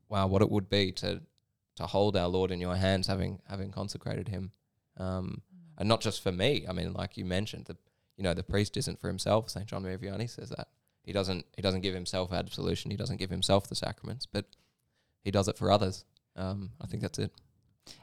wow, 0.09 0.27
what 0.27 0.41
it 0.41 0.51
would 0.51 0.69
be 0.69 0.91
to 0.93 1.21
to 1.77 1.85
hold 1.87 2.15
our 2.15 2.27
Lord 2.27 2.51
in 2.51 2.61
your 2.61 2.75
hands, 2.75 3.07
having 3.07 3.39
having 3.49 3.71
consecrated 3.71 4.27
Him, 4.27 4.51
um, 4.97 5.41
and 5.77 5.89
not 5.89 6.01
just 6.01 6.21
for 6.21 6.31
me. 6.31 6.65
I 6.69 6.73
mean, 6.73 6.93
like 6.93 7.17
you 7.17 7.25
mentioned, 7.25 7.65
the 7.65 7.77
you 8.17 8.23
know 8.23 8.34
the 8.34 8.43
priest 8.43 8.78
isn't 8.78 8.99
for 8.99 9.08
himself. 9.08 9.49
Saint 9.49 9.67
John 9.67 9.84
Maria 9.84 9.97
Vianney 9.97 10.30
says 10.30 10.49
that 10.49 10.67
he 11.04 11.12
doesn't 11.12 11.45
he 11.56 11.62
doesn't 11.62 11.82
give 11.82 11.93
himself 11.93 12.34
absolution. 12.34 12.91
He 12.91 12.97
doesn't 12.97 13.17
give 13.17 13.30
himself 13.30 13.67
the 13.67 13.75
sacraments, 13.75 14.25
but 14.25 14.45
he 15.23 15.32
does 15.32 15.47
it 15.47 15.58
for 15.58 15.71
others. 15.71 16.06
Um, 16.36 16.71
I 16.82 16.88
think 16.88 17.01
that's 17.01 17.19
it. 17.19 17.32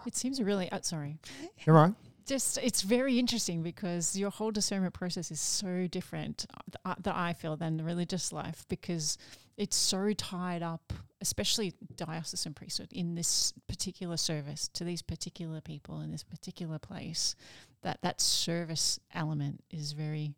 It 0.07 0.16
seems 0.16 0.40
really. 0.40 0.70
Uh, 0.70 0.81
sorry. 0.83 1.18
You're 1.66 1.77
right. 1.77 1.94
Just 2.25 2.59
it's 2.59 2.83
very 2.83 3.18
interesting 3.18 3.62
because 3.62 4.16
your 4.16 4.31
whole 4.31 4.53
discernment 4.53 4.94
process 4.94 5.31
is 5.33 5.40
so 5.40 5.88
different 5.88 6.46
uh, 6.85 6.94
that 7.01 7.16
I 7.16 7.33
feel 7.33 7.57
than 7.57 7.77
the 7.77 7.85
religious 7.85 8.33
life 8.33 8.64
because 8.68 9.18
it's 9.57 9.77
so 9.77 10.12
tied 10.12 10.62
up, 10.62 10.92
especially 11.20 11.75
diocesan 11.96 12.55
priesthood, 12.55 12.92
in 12.92 13.16
this 13.16 13.53
particular 13.68 14.16
service 14.16 14.68
to 14.68 14.85
these 14.85 15.03
particular 15.03 15.61
people 15.61 16.01
in 16.01 16.12
this 16.12 16.22
particular 16.22 16.79
place. 16.79 17.35
That 17.82 18.00
that 18.02 18.20
service 18.20 18.98
element 19.12 19.62
is 19.70 19.92
very, 19.92 20.34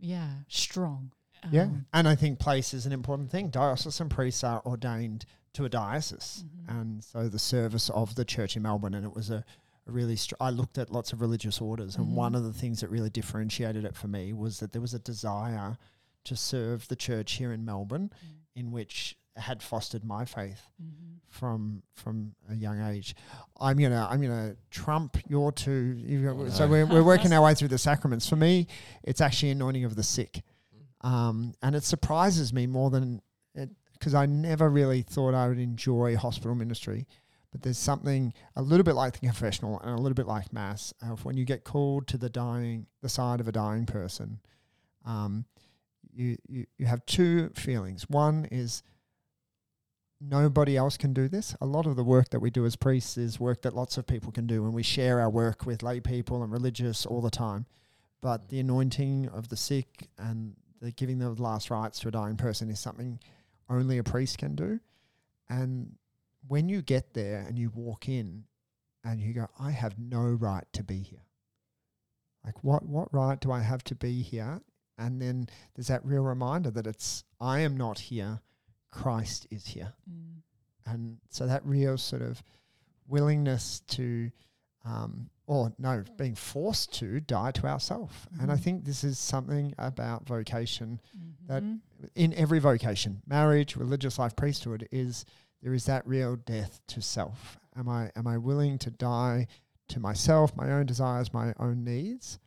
yeah, 0.00 0.30
strong. 0.48 1.12
Yeah. 1.50 1.62
Um, 1.64 1.86
And 1.92 2.06
I 2.08 2.14
think 2.14 2.38
place 2.38 2.72
is 2.74 2.86
an 2.86 2.92
important 2.92 3.30
thing. 3.30 3.48
Diocesan 3.50 4.08
priests 4.08 4.44
are 4.44 4.62
ordained 4.64 5.24
to 5.54 5.64
a 5.64 5.68
diocese. 5.68 6.44
Mhm. 6.46 6.68
And 6.80 7.04
so 7.04 7.28
the 7.28 7.38
service 7.38 7.90
of 7.90 8.14
the 8.14 8.24
church 8.24 8.56
in 8.56 8.62
Melbourne, 8.62 8.94
and 8.94 9.04
it 9.04 9.14
was 9.14 9.28
a, 9.30 9.44
a 9.86 9.92
really, 9.92 10.16
str- 10.16 10.36
I 10.40 10.50
looked 10.50 10.78
at 10.78 10.90
lots 10.92 11.12
of 11.12 11.20
religious 11.20 11.60
orders, 11.60 11.96
and 11.96 12.14
one 12.16 12.32
Mhm. 12.32 12.36
of 12.36 12.44
the 12.44 12.52
things 12.52 12.80
that 12.80 12.88
really 12.90 13.10
differentiated 13.10 13.84
it 13.84 13.96
for 13.96 14.08
me 14.08 14.32
was 14.32 14.60
that 14.60 14.72
there 14.72 14.80
was 14.80 14.94
a 14.94 14.98
desire 14.98 15.78
to 16.24 16.36
serve 16.36 16.86
the 16.88 16.96
church 16.96 17.32
here 17.32 17.52
in 17.52 17.64
Melbourne, 17.64 18.12
in 18.54 18.70
which 18.70 19.16
had 19.36 19.62
fostered 19.62 20.04
my 20.04 20.24
faith 20.24 20.68
mhm. 20.82 21.16
from 21.28 21.82
from 21.94 22.34
a 22.50 22.54
young 22.54 22.80
age. 22.82 23.14
I'm 23.60 23.78
gonna 23.78 24.06
I'm 24.10 24.20
gonna 24.20 24.56
trump 24.70 25.16
your 25.28 25.52
two. 25.52 25.94
you 25.96 26.28
Oh, 26.28 26.48
so 26.48 26.66
no. 26.66 26.70
we're 26.70 26.86
we're 26.86 27.02
working 27.04 27.32
our 27.32 27.42
way 27.42 27.54
through 27.54 27.68
the 27.68 27.78
sacraments. 27.78 28.28
For 28.28 28.36
me, 28.36 28.66
it's 29.02 29.20
actually 29.20 29.50
anointing 29.50 29.84
of 29.84 29.96
the 29.96 30.02
sick, 30.02 30.42
um, 31.00 31.54
and 31.62 31.74
it 31.74 31.84
surprises 31.84 32.52
me 32.52 32.66
more 32.66 32.90
than 32.90 33.22
because 34.02 34.14
I 34.14 34.26
never 34.26 34.68
really 34.68 35.02
thought 35.02 35.32
I 35.32 35.46
would 35.46 35.60
enjoy 35.60 36.16
hospital 36.16 36.56
ministry. 36.56 37.06
But 37.52 37.62
there's 37.62 37.78
something 37.78 38.32
a 38.56 38.62
little 38.62 38.82
bit 38.82 38.94
like 38.94 39.12
the 39.12 39.26
confessional 39.26 39.78
and 39.80 39.90
a 39.90 40.00
little 40.02 40.14
bit 40.14 40.26
like 40.26 40.52
mass. 40.52 40.92
Of 41.02 41.24
when 41.24 41.36
you 41.36 41.44
get 41.44 41.62
called 41.64 42.08
to 42.08 42.18
the 42.18 42.30
dying, 42.30 42.86
the 43.00 43.08
side 43.08 43.40
of 43.40 43.46
a 43.46 43.52
dying 43.52 43.86
person, 43.86 44.40
um, 45.04 45.44
you, 46.12 46.36
you 46.48 46.66
you 46.78 46.86
have 46.86 47.06
two 47.06 47.50
feelings. 47.50 48.08
One 48.08 48.46
is 48.50 48.82
nobody 50.22 50.76
else 50.76 50.96
can 50.96 51.12
do 51.12 51.28
this. 51.28 51.56
A 51.60 51.66
lot 51.66 51.86
of 51.86 51.96
the 51.96 52.04
work 52.04 52.30
that 52.30 52.40
we 52.40 52.50
do 52.50 52.64
as 52.64 52.76
priests 52.76 53.16
is 53.16 53.40
work 53.40 53.62
that 53.62 53.74
lots 53.74 53.98
of 53.98 54.06
people 54.06 54.30
can 54.32 54.46
do, 54.46 54.64
and 54.64 54.72
we 54.72 54.82
share 54.82 55.20
our 55.20 55.30
work 55.30 55.66
with 55.66 55.82
lay 55.82 56.00
people 56.00 56.42
and 56.42 56.52
religious 56.52 57.04
all 57.04 57.20
the 57.20 57.30
time. 57.30 57.66
But 58.20 58.48
the 58.48 58.60
anointing 58.60 59.28
of 59.28 59.48
the 59.48 59.56
sick 59.56 60.08
and 60.18 60.54
the 60.80 60.92
giving 60.92 61.18
the 61.18 61.30
last 61.30 61.70
rites 61.70 61.98
to 62.00 62.08
a 62.08 62.12
dying 62.12 62.36
person 62.36 62.70
is 62.70 62.78
something 62.78 63.18
only 63.68 63.98
a 63.98 64.04
priest 64.04 64.38
can 64.38 64.54
do. 64.54 64.80
And 65.48 65.96
when 66.46 66.68
you 66.68 66.82
get 66.82 67.14
there 67.14 67.44
and 67.46 67.58
you 67.58 67.70
walk 67.74 68.08
in 68.08 68.44
and 69.04 69.20
you 69.20 69.32
go, 69.32 69.48
I 69.58 69.70
have 69.70 69.98
no 69.98 70.22
right 70.22 70.64
to 70.72 70.82
be 70.82 70.98
here. 70.98 71.26
Like 72.44 72.62
what 72.62 72.84
what 72.84 73.12
right 73.12 73.40
do 73.40 73.52
I 73.52 73.60
have 73.60 73.84
to 73.84 73.94
be 73.94 74.22
here? 74.22 74.60
And 74.98 75.20
then 75.20 75.48
there's 75.74 75.88
that 75.88 76.04
real 76.04 76.22
reminder 76.22 76.70
that 76.70 76.86
it's 76.86 77.24
I 77.40 77.60
am 77.60 77.76
not 77.76 77.98
here, 77.98 78.40
Christ 78.92 79.46
is 79.50 79.66
here 79.66 79.92
Mm. 80.08 80.42
and 80.86 81.18
so 81.30 81.46
that 81.46 81.64
real 81.66 81.98
sort 81.98 82.22
of 82.22 82.42
willingness 83.08 83.80
to 83.88 84.30
um, 84.84 85.30
or 85.46 85.72
no 85.78 86.02
being 86.16 86.34
forced 86.34 86.92
to 86.94 87.20
die 87.20 87.50
to 87.52 87.66
ourselves 87.66 88.14
and 88.40 88.50
i 88.50 88.56
Mhm. 88.56 88.60
think 88.60 88.84
this 88.84 89.04
is 89.04 89.18
something 89.18 89.74
about 89.78 90.26
vocation 90.26 91.00
That- 91.46 91.62
Mhm. 91.62 91.80
in 92.14 92.32
every 92.34 92.58
vocation 92.58 93.22
marriage 93.26 93.76
religious 93.76 94.18
life 94.18 94.34
priesthood 94.36 94.88
is 94.92 95.24
there 95.62 95.72
is 95.74 95.84
that 95.86 96.06
real 96.06 96.34
death 96.36 96.80
to 96.88 97.00
self 97.00 97.58
am 97.76 97.88
i 97.88 98.10
am 98.16 98.26
i 98.26 98.36
willing 98.38 98.78
to 98.78 98.90
die 98.90 99.46
to 99.88 100.00
myself 100.00 100.54
my 100.56 100.70
own 100.72 100.86
desires 100.86 101.32
my 101.32 101.54
own 101.58 101.84
needs 101.84 102.38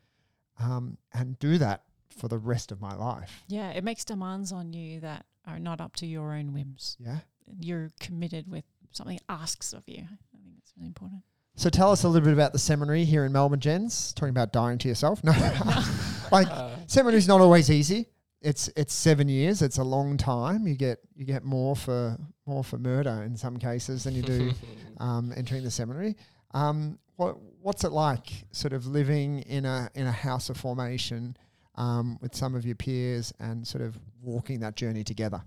um, 0.57 0.97
and 1.13 1.37
do 1.39 1.57
that 1.57 1.83
for 2.09 2.27
the 2.29 2.37
rest 2.37 2.71
of 2.71 2.79
my 2.81 2.93
life 2.95 3.43
Yeah, 3.47 3.69
it 3.71 3.83
makes 3.83 4.03
demands 4.05 4.51
on 4.53 4.71
you 4.73 4.99
that 5.01 5.25
are 5.47 5.59
not 5.59 5.81
up 5.81 5.95
to 5.97 6.05
your 6.05 6.33
own 6.33 6.53
whims. 6.53 6.97
yeah 6.99 7.19
You're 7.59 7.91
committed 7.99 8.49
with 8.51 8.65
something 8.91 9.19
asks 9.29 9.73
of 9.73 9.83
you. 9.87 10.03
I 10.03 10.37
think 10.43 10.55
it's 10.57 10.73
really 10.75 10.87
important. 10.87 11.21
So 11.57 11.69
tell 11.69 11.91
us 11.91 12.03
a 12.03 12.09
little 12.09 12.25
bit 12.25 12.33
about 12.33 12.51
the 12.51 12.59
seminary 12.59 13.05
here 13.05 13.23
in 13.23 13.31
Melbourne, 13.31 13.61
Jens. 13.61 14.13
Talking 14.13 14.31
about 14.31 14.51
dying 14.51 14.77
to 14.79 14.87
yourself. 14.89 15.23
No, 15.23 15.31
like 16.31 16.47
seminary's 16.87 17.27
not 17.27 17.39
always 17.39 17.71
easy. 17.71 18.07
It's 18.41 18.69
it's 18.75 18.93
seven 18.93 19.29
years. 19.29 19.61
It's 19.61 19.77
a 19.77 19.83
long 19.83 20.17
time. 20.17 20.67
You 20.67 20.75
get 20.75 20.99
you 21.15 21.25
get 21.25 21.43
more 21.45 21.75
for 21.75 22.17
more 22.45 22.63
for 22.63 22.77
murder 22.77 23.23
in 23.25 23.37
some 23.37 23.57
cases 23.57 24.03
than 24.03 24.15
you 24.15 24.21
do 24.21 24.51
um, 24.97 25.33
entering 25.35 25.63
the 25.63 25.71
seminary. 25.71 26.17
Um, 26.51 26.99
what 27.15 27.37
what's 27.61 27.85
it 27.85 27.91
like, 27.91 28.45
sort 28.51 28.73
of 28.73 28.85
living 28.85 29.39
in 29.39 29.65
a 29.65 29.89
in 29.95 30.07
a 30.07 30.11
house 30.11 30.49
of 30.49 30.57
formation 30.57 31.37
um, 31.75 32.17
with 32.21 32.35
some 32.35 32.55
of 32.55 32.65
your 32.65 32.75
peers 32.75 33.33
and 33.39 33.67
sort 33.67 33.83
of 33.83 33.97
walking 34.21 34.59
that 34.61 34.75
journey 34.75 35.03
together? 35.03 35.41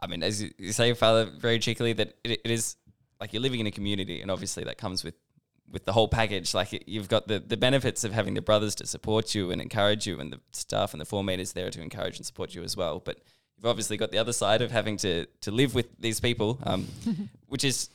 I 0.00 0.06
mean, 0.06 0.22
as 0.22 0.42
you, 0.42 0.50
you 0.58 0.72
say, 0.72 0.92
Father, 0.94 1.24
very 1.24 1.58
cheekily, 1.58 1.92
that 1.94 2.14
it, 2.24 2.40
it 2.44 2.50
is 2.50 2.76
like 3.20 3.32
you're 3.32 3.42
living 3.42 3.60
in 3.60 3.66
a 3.66 3.70
community, 3.70 4.20
and 4.20 4.30
obviously 4.30 4.64
that 4.64 4.78
comes 4.78 5.04
with 5.04 5.14
with 5.70 5.84
the 5.84 5.92
whole 5.92 6.08
package. 6.08 6.52
Like 6.52 6.74
it, 6.74 6.84
you've 6.86 7.08
got 7.08 7.26
the 7.28 7.38
the 7.38 7.56
benefits 7.56 8.04
of 8.04 8.12
having 8.12 8.34
the 8.34 8.42
brothers 8.42 8.74
to 8.76 8.86
support 8.86 9.34
you 9.34 9.50
and 9.50 9.62
encourage 9.62 10.06
you, 10.06 10.20
and 10.20 10.32
the 10.32 10.40
staff 10.52 10.92
and 10.92 11.00
the 11.00 11.06
formators 11.06 11.52
there 11.52 11.70
to 11.70 11.80
encourage 11.80 12.16
and 12.16 12.26
support 12.26 12.54
you 12.54 12.62
as 12.62 12.76
well. 12.76 13.00
But 13.00 13.20
you've 13.56 13.66
obviously 13.66 13.96
got 13.96 14.10
the 14.10 14.18
other 14.18 14.32
side 14.32 14.62
of 14.62 14.70
having 14.70 14.96
to 14.98 15.26
to 15.42 15.50
live 15.50 15.74
with 15.74 15.86
these 15.98 16.20
people, 16.20 16.58
um, 16.64 16.86
which 17.48 17.64
is 17.64 17.88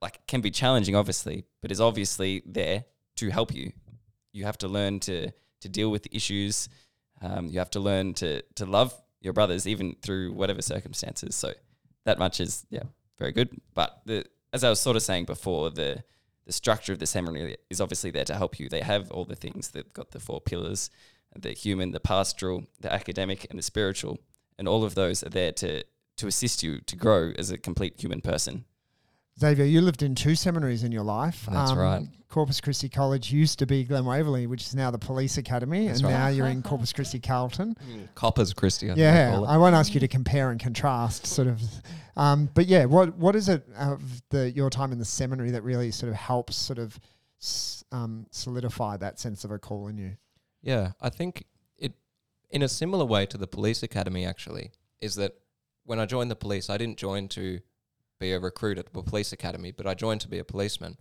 like 0.00 0.24
can 0.26 0.40
be 0.40 0.50
challenging, 0.50 0.94
obviously, 0.94 1.44
but 1.60 1.72
is 1.72 1.80
obviously 1.80 2.42
there 2.46 2.84
to 3.16 3.30
help 3.30 3.54
you. 3.54 3.72
You 4.32 4.44
have 4.44 4.58
to 4.58 4.68
learn 4.68 5.00
to 5.00 5.32
to 5.60 5.68
deal 5.68 5.90
with 5.90 6.06
issues. 6.10 6.68
Um, 7.20 7.46
you 7.46 7.58
have 7.58 7.70
to 7.70 7.80
learn 7.80 8.14
to 8.14 8.42
to 8.56 8.66
love 8.66 8.94
your 9.20 9.32
brothers 9.32 9.66
even 9.66 9.96
through 10.02 10.32
whatever 10.32 10.62
circumstances. 10.62 11.34
So 11.34 11.52
that 12.04 12.18
much 12.18 12.40
is 12.40 12.66
yeah 12.70 12.84
very 13.18 13.32
good. 13.32 13.50
But 13.74 14.00
the 14.06 14.24
as 14.52 14.64
I 14.64 14.70
was 14.70 14.80
sort 14.80 14.96
of 14.96 15.02
saying 15.02 15.26
before, 15.26 15.70
the 15.70 16.02
the 16.46 16.52
structure 16.52 16.92
of 16.92 16.98
the 16.98 17.06
seminary 17.06 17.56
is 17.68 17.80
obviously 17.80 18.10
there 18.10 18.24
to 18.24 18.34
help 18.34 18.58
you. 18.58 18.68
They 18.68 18.80
have 18.80 19.10
all 19.10 19.24
the 19.24 19.36
things. 19.36 19.68
They've 19.68 19.92
got 19.92 20.12
the 20.12 20.20
four 20.20 20.40
pillars: 20.40 20.90
the 21.36 21.50
human, 21.50 21.90
the 21.90 22.00
pastoral, 22.00 22.64
the 22.80 22.92
academic, 22.92 23.46
and 23.50 23.58
the 23.58 23.62
spiritual. 23.62 24.18
And 24.58 24.66
all 24.66 24.82
of 24.84 24.94
those 24.94 25.22
are 25.22 25.30
there 25.30 25.52
to 25.52 25.84
to 26.16 26.26
assist 26.26 26.62
you 26.62 26.80
to 26.80 26.96
grow 26.96 27.32
as 27.38 27.50
a 27.50 27.58
complete 27.58 28.00
human 28.00 28.20
person. 28.20 28.64
Xavier, 29.38 29.64
you 29.64 29.80
lived 29.80 30.02
in 30.02 30.14
two 30.14 30.34
seminaries 30.34 30.82
in 30.84 30.92
your 30.92 31.04
life. 31.04 31.48
Um, 31.48 31.54
That's 31.54 31.72
right. 31.72 32.08
Corpus 32.28 32.60
Christi 32.60 32.88
College 32.88 33.32
used 33.32 33.58
to 33.60 33.66
be 33.66 33.84
Glen 33.84 34.04
Waverley, 34.04 34.46
which 34.46 34.62
is 34.62 34.74
now 34.74 34.90
the 34.90 34.98
Police 34.98 35.38
Academy, 35.38 35.86
That's 35.86 36.00
and 36.00 36.08
right. 36.08 36.14
now 36.14 36.28
you're 36.28 36.46
in 36.46 36.62
Corpus 36.64 36.92
Christi 36.92 37.20
Carlton. 37.20 37.76
Coppers 38.14 38.52
Christian. 38.52 38.98
Yeah, 38.98 39.40
I 39.46 39.56
won't 39.56 39.74
ask 39.74 39.94
you 39.94 40.00
to 40.00 40.08
compare 40.08 40.50
and 40.50 40.60
contrast, 40.60 41.26
sort 41.26 41.48
of. 41.48 41.62
Um, 42.16 42.50
but 42.52 42.66
yeah, 42.66 42.84
what 42.84 43.16
what 43.16 43.34
is 43.34 43.48
it 43.48 43.66
of 43.78 44.02
the 44.30 44.50
your 44.50 44.68
time 44.68 44.92
in 44.92 44.98
the 44.98 45.04
seminary 45.04 45.52
that 45.52 45.62
really 45.62 45.90
sort 45.90 46.10
of 46.10 46.16
helps 46.16 46.56
sort 46.56 46.78
of 46.78 46.98
um, 47.92 48.26
solidify 48.30 48.96
that 48.98 49.18
sense 49.18 49.44
of 49.44 49.50
a 49.50 49.58
call 49.58 49.86
in 49.88 49.96
you? 49.96 50.16
Yeah, 50.60 50.92
I 51.00 51.08
think 51.08 51.44
it, 51.78 51.92
in 52.50 52.62
a 52.62 52.68
similar 52.68 53.04
way 53.04 53.24
to 53.26 53.38
the 53.38 53.46
police 53.46 53.82
academy, 53.82 54.26
actually, 54.26 54.72
is 55.00 55.14
that 55.14 55.34
when 55.84 55.98
I 55.98 56.04
joined 56.04 56.30
the 56.30 56.36
police, 56.36 56.68
I 56.68 56.76
didn't 56.76 56.98
join 56.98 57.28
to 57.28 57.60
be 58.18 58.32
a 58.32 58.40
recruit 58.40 58.78
at 58.78 58.92
the 58.92 59.02
police 59.02 59.32
academy, 59.32 59.72
but 59.72 59.86
I 59.86 59.94
joined 59.94 60.20
to 60.22 60.28
be 60.28 60.38
a 60.38 60.44
policeman. 60.44 60.96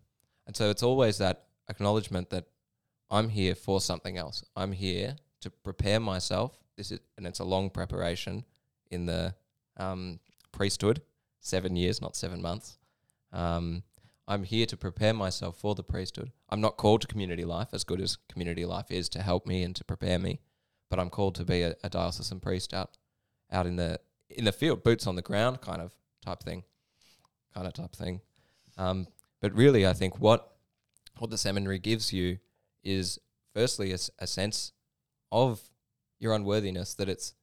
And 0.45 0.55
so 0.55 0.69
it's 0.69 0.83
always 0.83 1.17
that 1.17 1.45
acknowledgement 1.69 2.29
that 2.29 2.45
I'm 3.09 3.29
here 3.29 3.55
for 3.55 3.81
something 3.81 4.17
else. 4.17 4.43
I'm 4.55 4.71
here 4.71 5.15
to 5.41 5.49
prepare 5.49 5.99
myself 5.99 6.57
this 6.77 6.91
is 6.91 6.99
and 7.17 7.27
it's 7.27 7.39
a 7.39 7.43
long 7.43 7.69
preparation 7.69 8.45
in 8.89 9.05
the 9.05 9.35
um, 9.75 10.19
priesthood, 10.51 11.01
seven 11.41 11.75
years, 11.75 12.01
not 12.01 12.15
seven 12.15 12.41
months. 12.41 12.77
Um, 13.33 13.83
I'm 14.27 14.43
here 14.43 14.65
to 14.67 14.77
prepare 14.77 15.13
myself 15.13 15.57
for 15.57 15.75
the 15.75 15.83
priesthood. 15.83 16.31
I'm 16.49 16.61
not 16.61 16.77
called 16.77 17.01
to 17.01 17.07
community 17.07 17.45
life, 17.45 17.69
as 17.73 17.83
good 17.83 17.99
as 17.99 18.17
community 18.29 18.65
life 18.65 18.91
is 18.91 19.09
to 19.09 19.21
help 19.21 19.45
me 19.45 19.63
and 19.63 19.75
to 19.75 19.83
prepare 19.83 20.19
me, 20.19 20.39
but 20.89 20.99
I'm 20.99 21.09
called 21.09 21.35
to 21.35 21.45
be 21.45 21.63
a, 21.63 21.75
a 21.83 21.89
diocesan 21.89 22.39
priest 22.39 22.73
out, 22.73 22.97
out 23.51 23.65
in 23.65 23.75
the 23.75 23.99
in 24.29 24.45
the 24.45 24.51
field, 24.51 24.83
boots 24.83 25.07
on 25.07 25.15
the 25.15 25.21
ground, 25.21 25.61
kind 25.61 25.81
of 25.81 25.93
type 26.23 26.43
thing, 26.43 26.63
kind 27.57 27.67
of 27.67 27.73
type 27.73 27.95
thing. 27.95 28.21
Um, 28.77 29.07
but 29.41 29.53
really, 29.55 29.87
I 29.87 29.93
think 29.93 30.19
what 30.19 30.51
what 31.17 31.31
the 31.31 31.37
seminary 31.37 31.79
gives 31.79 32.13
you 32.13 32.37
is 32.83 33.19
firstly 33.53 33.91
a 33.91 34.27
sense 34.27 34.73
of 35.31 35.61
your 36.19 36.33
unworthiness 36.33 36.93
that 36.93 37.09
it's 37.09 37.33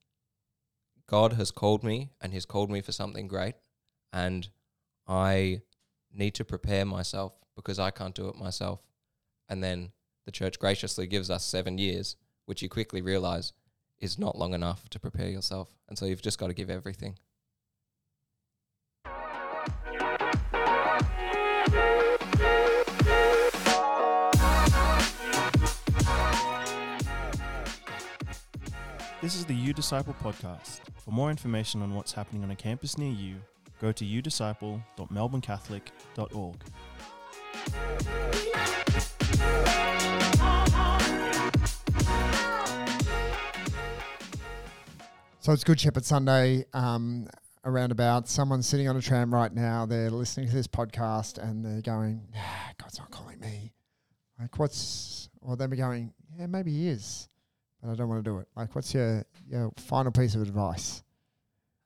God 1.09 1.33
has 1.33 1.50
called 1.50 1.83
me 1.83 2.11
and 2.20 2.33
He's 2.33 2.46
called 2.46 2.70
me 2.70 2.81
for 2.81 2.92
something 2.92 3.27
great, 3.27 3.55
and 4.12 4.48
I 5.09 5.62
need 6.12 6.35
to 6.35 6.44
prepare 6.44 6.85
myself 6.85 7.33
because 7.57 7.79
I 7.79 7.90
can't 7.90 8.14
do 8.14 8.29
it 8.29 8.37
myself. 8.37 8.81
And 9.48 9.62
then 9.62 9.90
the 10.24 10.33
church 10.33 10.59
graciously 10.59 11.07
gives 11.07 11.29
us 11.29 11.44
seven 11.44 11.77
years, 11.79 12.16
which 12.46 12.62
you 12.62 12.68
quickly 12.68 13.03
realize 13.03 13.53
is 13.98 14.18
not 14.18 14.38
long 14.38 14.55
enough 14.55 14.88
to 14.90 15.00
prepare 15.00 15.29
yourself. 15.29 15.68
And 15.88 15.98
so 15.98 16.07
you've 16.07 16.22
just 16.22 16.38
got 16.38 16.46
to 16.46 16.55
give 16.55 16.70
everything. 16.70 17.18
This 29.24 29.37
is 29.37 29.46
the 29.46 29.54
Udisciple 29.54 30.14
podcast. 30.18 30.80
For 30.98 31.10
more 31.10 31.30
information 31.30 31.80
on 31.80 31.94
what's 31.94 32.12
happening 32.12 32.44
on 32.44 32.50
a 32.50 32.54
campus 32.54 32.98
near 32.98 33.10
you, 33.10 33.37
go 33.80 33.90
to 33.90 34.04
udisciple.melbournecatholic.org. 34.04 36.56
So 45.40 45.52
it's 45.52 45.64
Good 45.64 45.80
Shepherd 45.80 46.04
Sunday. 46.04 46.66
Um, 46.74 47.26
around 47.64 47.92
about 47.92 48.28
someone's 48.28 48.66
sitting 48.66 48.88
on 48.88 48.96
a 48.98 49.00
tram 49.00 49.32
right 49.32 49.54
now. 49.54 49.87
They're 49.87 50.10
listening 50.10 50.50
to 50.50 50.54
this 50.54 50.66
podcast 50.66 51.38
and 51.38 51.64
they're 51.64 51.80
going, 51.80 52.28
ah, 52.37 52.72
"God's 52.76 52.98
not 52.98 53.10
calling 53.10 53.40
me." 53.40 53.72
Like, 54.38 54.58
what's? 54.58 55.30
Or 55.40 55.56
they'll 55.56 55.68
be 55.68 55.78
going, 55.78 56.12
"Yeah, 56.38 56.44
maybe 56.44 56.72
he 56.72 56.88
is, 56.88 57.30
but 57.84 57.92
I 57.92 57.94
don't 57.94 58.08
want 58.08 58.24
to 58.24 58.30
do 58.30 58.38
it." 58.38 58.48
Like, 58.56 58.74
what's 58.74 58.94
your 58.94 59.24
your 59.48 59.72
final 59.76 60.12
piece 60.12 60.34
of 60.34 60.42
advice? 60.42 61.02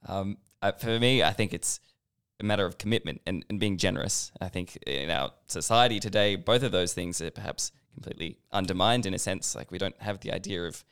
Um, 0.06 0.38
uh, 0.62 0.72
for 0.72 0.98
me, 0.98 1.22
I 1.22 1.32
think 1.32 1.52
it's 1.52 1.80
a 2.40 2.44
matter 2.44 2.64
of 2.64 2.78
commitment 2.78 3.20
and, 3.26 3.44
and 3.48 3.58
being 3.58 3.76
generous. 3.76 4.30
I 4.40 4.48
think 4.48 4.76
in 4.86 5.10
our 5.10 5.32
society 5.46 5.98
today, 5.98 6.36
both 6.36 6.62
of 6.62 6.72
those 6.72 6.92
things 6.92 7.20
are 7.20 7.30
perhaps 7.30 7.72
completely 7.92 8.38
undermined 8.52 9.06
in 9.06 9.14
a 9.14 9.18
sense. 9.18 9.56
Like 9.56 9.72
we 9.72 9.78
don't 9.78 10.00
have 10.00 10.20
the 10.20 10.32
idea 10.32 10.64
of 10.64 10.84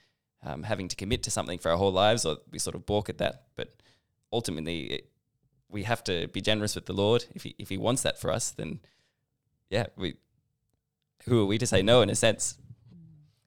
um, 0.43 0.65
having 0.65 0.89
to 0.89 0.97
commit 0.97 1.23
to 1.25 1.31
something 1.31 1.59
for 1.59 1.71
our 1.71 1.77
whole 1.77 1.93
lives, 1.93 2.25
or 2.25 2.39
we 2.51 2.59
sort 2.59 2.75
of 2.75 2.85
balk 2.85 3.09
at 3.09 3.19
that. 3.19 3.45
But 3.55 3.77
ultimately, 4.33 4.81
it, 4.87 5.11
we 5.69 5.85
have 5.85 6.03
to 6.05 6.29
be 6.29 6.41
generous 6.41 6.75
with 6.75 6.87
the 6.87 6.93
Lord. 6.93 7.27
If 7.35 7.45
he 7.45 7.55
if 7.59 7.69
He 7.69 7.79
wants 7.79 8.03
that 8.03 8.19
for 8.21 8.31
us, 8.33 8.51
then 8.51 8.81
yeah, 9.71 9.87
we 9.97 10.17
who 11.27 11.43
are 11.43 11.47
we 11.47 11.59
to 11.59 11.67
say 11.67 11.83
no? 11.83 12.03
In 12.03 12.11
a 12.11 12.15
sense, 12.15 12.59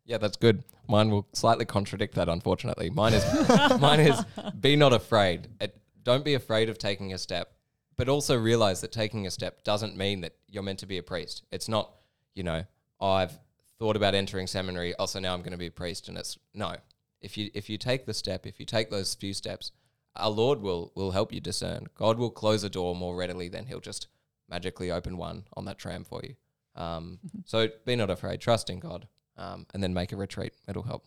Yeah, 0.10 0.18
that's 0.18 0.38
good. 0.38 0.64
Mine 0.88 1.12
will 1.12 1.28
slightly 1.34 1.66
contradict 1.66 2.16
that, 2.16 2.30
unfortunately. 2.30 2.90
Mine 2.90 3.14
is 3.14 3.80
mine 3.80 4.00
is 4.00 4.26
be 4.60 4.76
not 4.76 4.92
afraid. 4.92 5.50
It, 5.62 5.78
don't 6.02 6.26
be 6.26 6.34
afraid 6.34 6.68
of 6.68 6.80
taking 6.80 7.14
a 7.14 7.18
step, 7.20 7.54
but 7.96 8.10
also 8.10 8.36
realize 8.36 8.82
that 8.82 8.92
taking 8.92 9.28
a 9.28 9.32
step 9.32 9.64
doesn't 9.64 9.96
mean 9.96 10.22
that 10.22 10.34
you're 10.48 10.64
meant 10.64 10.80
to 10.80 10.88
be 10.88 10.98
a 10.98 11.04
priest. 11.04 11.44
It's 11.52 11.70
not, 11.70 11.92
you 12.34 12.42
know, 12.42 12.64
oh, 13.00 13.12
I've 13.12 13.38
thought 13.78 13.96
about 13.96 14.16
entering 14.16 14.48
seminary, 14.48 14.96
also 14.96 15.20
now 15.20 15.36
I'm 15.36 15.42
going 15.42 15.52
to 15.52 15.60
be 15.60 15.68
a 15.68 15.72
priest, 15.72 16.10
and 16.10 16.18
it's 16.18 16.40
no. 16.56 16.78
If 17.22 17.38
you 17.38 17.52
if 17.54 17.70
you 17.70 17.78
take 17.78 18.08
the 18.08 18.14
step, 18.16 18.48
if 18.48 18.60
you 18.60 18.66
take 18.66 18.90
those 18.90 19.14
few 19.14 19.36
steps, 19.36 19.72
our 20.16 20.32
Lord 20.32 20.60
will 20.60 20.92
will 20.96 21.12
help 21.12 21.32
you 21.32 21.40
discern. 21.40 21.86
God 21.94 22.18
will 22.18 22.32
close 22.32 22.64
a 22.64 22.70
door 22.70 22.96
more 22.96 23.16
readily 23.16 23.48
than 23.48 23.68
He'll 23.68 23.80
just 23.80 24.08
magically 24.50 24.90
open 24.90 25.18
one 25.18 25.44
on 25.56 25.66
that 25.66 25.78
tram 25.78 26.04
for 26.04 26.22
you. 26.24 26.34
Um, 26.74 27.20
so 27.46 27.68
be 27.86 27.96
not 27.96 28.10
afraid. 28.10 28.42
Trust 28.42 28.72
in 28.72 28.80
God, 28.80 29.08
um, 29.40 29.66
and 29.74 29.82
then 29.82 29.94
make 29.94 30.12
a 30.12 30.18
retreat. 30.18 30.54
It'll 30.68 30.84
help. 30.84 31.06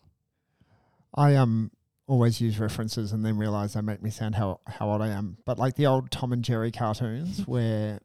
I 1.13 1.35
um 1.35 1.71
always 2.07 2.41
use 2.41 2.59
references 2.59 3.13
and 3.13 3.23
then 3.23 3.37
realize 3.37 3.73
they 3.73 3.81
make 3.81 4.01
me 4.03 4.09
sound 4.09 4.35
how 4.35 4.59
how 4.67 4.89
old 4.89 5.01
I 5.01 5.09
am. 5.09 5.37
But 5.45 5.57
like 5.57 5.75
the 5.75 5.85
old 5.87 6.11
Tom 6.11 6.33
and 6.33 6.43
Jerry 6.43 6.71
cartoons 6.71 7.39
where 7.47 7.99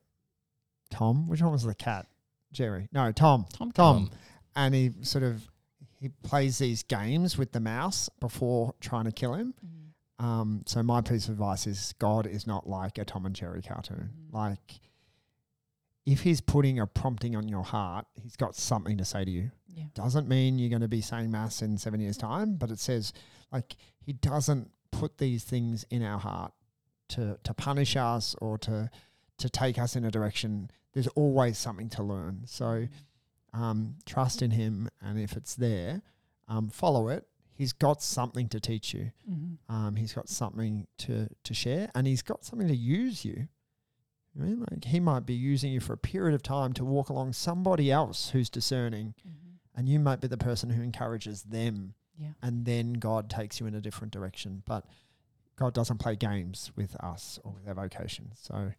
Tom, 0.90 1.28
which 1.28 1.42
one 1.42 1.52
was 1.52 1.64
the 1.64 1.74
cat? 1.74 2.06
Jerry. 2.52 2.88
No, 2.92 3.10
Tom. 3.12 3.46
Tom. 3.52 3.72
Tom. 3.72 4.10
And 4.54 4.74
he 4.74 4.92
sort 5.02 5.24
of 5.24 5.48
he 6.00 6.10
plays 6.22 6.58
these 6.58 6.82
games 6.82 7.36
with 7.36 7.52
the 7.52 7.60
mouse 7.60 8.08
before 8.20 8.74
trying 8.80 9.04
to 9.04 9.12
kill 9.12 9.34
him. 9.34 9.54
Mm. 9.64 10.24
Um, 10.24 10.62
so 10.66 10.82
my 10.82 11.00
piece 11.00 11.26
of 11.26 11.32
advice 11.32 11.66
is 11.66 11.94
God 11.98 12.26
is 12.26 12.46
not 12.46 12.68
like 12.68 12.98
a 12.98 13.04
Tom 13.04 13.26
and 13.26 13.34
Jerry 13.34 13.62
cartoon. 13.62 14.10
Mhm. 14.12 14.34
Like 14.34 14.80
if 16.08 16.22
he's 16.22 16.40
putting 16.40 16.78
a 16.80 16.86
prompting 16.86 17.36
on 17.36 17.48
your 17.48 17.62
heart, 17.62 18.06
he's 18.14 18.34
got 18.34 18.54
something 18.56 18.96
to 18.96 19.04
say 19.04 19.26
to 19.26 19.30
you. 19.30 19.50
Yeah. 19.66 19.84
Doesn't 19.94 20.26
mean 20.26 20.58
you're 20.58 20.70
going 20.70 20.80
to 20.80 20.88
be 20.88 21.02
saying 21.02 21.30
mass 21.30 21.60
in 21.60 21.76
seven 21.76 22.00
years' 22.00 22.16
time, 22.16 22.54
but 22.54 22.70
it 22.70 22.78
says 22.78 23.12
like 23.52 23.76
he 24.00 24.14
doesn't 24.14 24.70
put 24.90 25.18
these 25.18 25.44
things 25.44 25.84
in 25.90 26.02
our 26.02 26.18
heart 26.18 26.52
to 27.10 27.38
to 27.44 27.52
punish 27.52 27.94
us 27.94 28.34
or 28.40 28.56
to 28.58 28.88
to 29.36 29.50
take 29.50 29.78
us 29.78 29.96
in 29.96 30.04
a 30.06 30.10
direction. 30.10 30.70
There's 30.94 31.08
always 31.08 31.58
something 31.58 31.90
to 31.90 32.02
learn. 32.02 32.42
So 32.46 32.88
um, 33.52 33.96
trust 34.06 34.40
in 34.40 34.50
him, 34.52 34.88
and 35.02 35.18
if 35.20 35.36
it's 35.36 35.54
there, 35.54 36.00
um, 36.48 36.70
follow 36.70 37.08
it. 37.08 37.26
He's 37.52 37.72
got 37.74 38.02
something 38.02 38.48
to 38.48 38.60
teach 38.60 38.94
you. 38.94 39.10
Mhm. 39.30 39.58
Um, 39.68 39.96
he's 39.96 40.14
got 40.14 40.28
something 40.30 40.86
to 40.98 41.28
to 41.44 41.54
share, 41.54 41.90
and 41.94 42.06
he's 42.06 42.22
got 42.22 42.44
something 42.46 42.68
to 42.68 42.76
use 42.76 43.26
you. 43.26 43.48
I 44.38 44.42
mean, 44.42 44.64
like 44.70 44.84
he 44.84 45.00
might 45.00 45.26
be 45.26 45.34
using 45.34 45.72
you 45.72 45.80
for 45.80 45.92
a 45.92 45.98
period 45.98 46.34
of 46.34 46.42
time 46.42 46.72
to 46.74 46.84
walk 46.84 47.08
along 47.08 47.32
somebody 47.32 47.90
else 47.90 48.30
who's 48.30 48.48
discerning, 48.48 49.14
Mhm. 49.26 49.58
and 49.74 49.88
you 49.88 49.98
might 49.98 50.20
be 50.20 50.28
the 50.28 50.36
person 50.38 50.70
who 50.70 50.82
encourages 50.82 51.42
them, 51.42 51.94
Yeah. 52.16 52.32
and 52.42 52.64
then 52.64 52.94
God 52.94 53.28
takes 53.28 53.58
you 53.60 53.66
in 53.66 53.74
a 53.74 53.80
different 53.80 54.12
direction. 54.12 54.62
But 54.64 54.86
God 55.56 55.74
doesn't 55.74 55.98
play 55.98 56.14
games 56.14 56.70
with 56.76 56.94
us 56.96 57.40
or 57.42 57.52
with 57.52 57.66
our 57.66 57.74
vocation. 57.74 58.30
So 58.36 58.72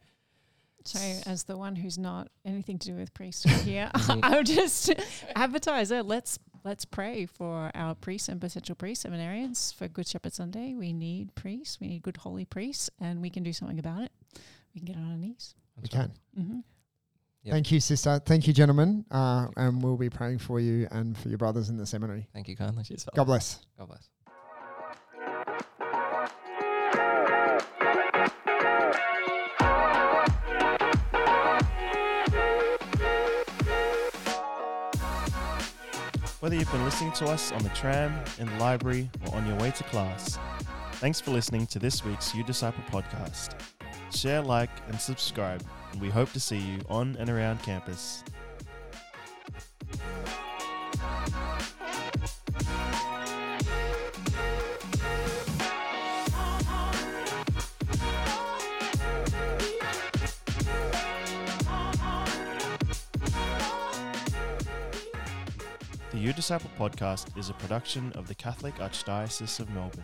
So, 0.86 1.00
as 1.30 1.44
the 1.44 1.58
one 1.58 1.76
who's 1.76 1.98
not 1.98 2.30
anything 2.46 2.80
to 2.80 2.88
do 2.88 2.96
with 2.96 3.14
priesthood 3.14 3.52
here, 3.68 3.92
Mhm. 3.96 4.20
I'll 4.24 4.44
just 4.44 4.90
advertise 5.36 5.92
it. 5.92 6.06
Let's 6.06 6.40
let's 6.64 6.84
pray 6.86 7.26
for 7.26 7.70
our 7.76 7.96
priests 7.96 8.28
and 8.30 8.40
potential 8.40 8.76
priests, 8.76 9.06
seminarians 9.06 9.74
for 9.74 9.88
Good 9.90 10.08
Shepherd 10.08 10.34
Sunday. 10.34 10.76
We 10.76 10.94
need 10.94 11.36
priests. 11.36 11.80
We 11.82 11.88
need 11.88 12.02
good 12.02 12.18
holy 12.18 12.46
priests, 12.46 12.90
and 13.00 13.22
we 13.22 13.30
can 13.30 13.44
do 13.44 13.52
something 13.54 13.78
about 13.80 14.04
it. 14.04 14.12
We 14.80 14.86
can 14.88 14.96
get 14.96 15.02
on 15.02 15.12
our 15.12 15.18
knees. 15.18 15.56
we 15.76 15.82
That's 15.82 15.96
can. 15.96 16.12
Mm-hmm. 16.40 16.60
Yep. 17.44 17.54
Thank 17.54 17.72
you, 17.72 17.80
sister. 17.80 18.22
Thank 18.26 18.48
you, 18.48 18.54
gentlemen. 18.54 19.06
Uh, 19.10 19.48
and 19.58 19.82
we'll 19.82 19.98
be 19.98 20.10
praying 20.10 20.40
for 20.40 20.60
you 20.60 20.88
and 20.92 21.18
for 21.18 21.30
your 21.30 21.38
brothers 21.38 21.70
in 21.70 21.78
the 21.78 21.86
seminary. 21.86 22.28
Thank 22.34 22.48
you 22.48 22.56
kindly. 22.56 22.84
Cheers. 22.84 23.08
God 23.16 23.26
bless. 23.26 23.60
God 23.78 23.88
bless. 23.88 24.10
Whether 36.40 36.56
you've 36.56 36.72
been 36.72 36.86
listening 36.86 37.12
to 37.14 37.26
us 37.26 37.52
on 37.52 37.64
the 37.64 37.70
tram, 37.70 38.18
in 38.38 38.48
the 38.48 38.58
library, 38.58 39.10
or 39.28 39.36
on 39.36 39.46
your 39.46 39.58
way 39.58 39.72
to 39.72 39.84
class, 39.86 40.40
thanks 40.94 41.20
for 41.20 41.32
listening 41.32 41.68
to 41.68 41.80
this 41.80 42.06
week's 42.06 42.32
Udisciple 42.32 42.86
podcast. 42.88 43.56
Share, 44.12 44.42
like, 44.42 44.70
and 44.90 45.00
subscribe, 45.00 45.64
and 45.92 46.02
we 46.02 46.10
hope 46.10 46.34
to 46.34 46.40
see 46.40 46.58
you 46.58 46.80
on 46.90 47.16
and 47.18 47.30
around 47.30 47.62
campus. 47.64 48.24
The 66.12 66.18
Udisciple 66.18 66.70
podcast 66.78 67.38
is 67.38 67.50
a 67.50 67.54
production 67.54 68.12
of 68.14 68.28
the 68.28 68.36
Catholic 68.36 68.76
Archdiocese 68.76 69.60
of 69.62 69.70
Melbourne. 69.70 70.04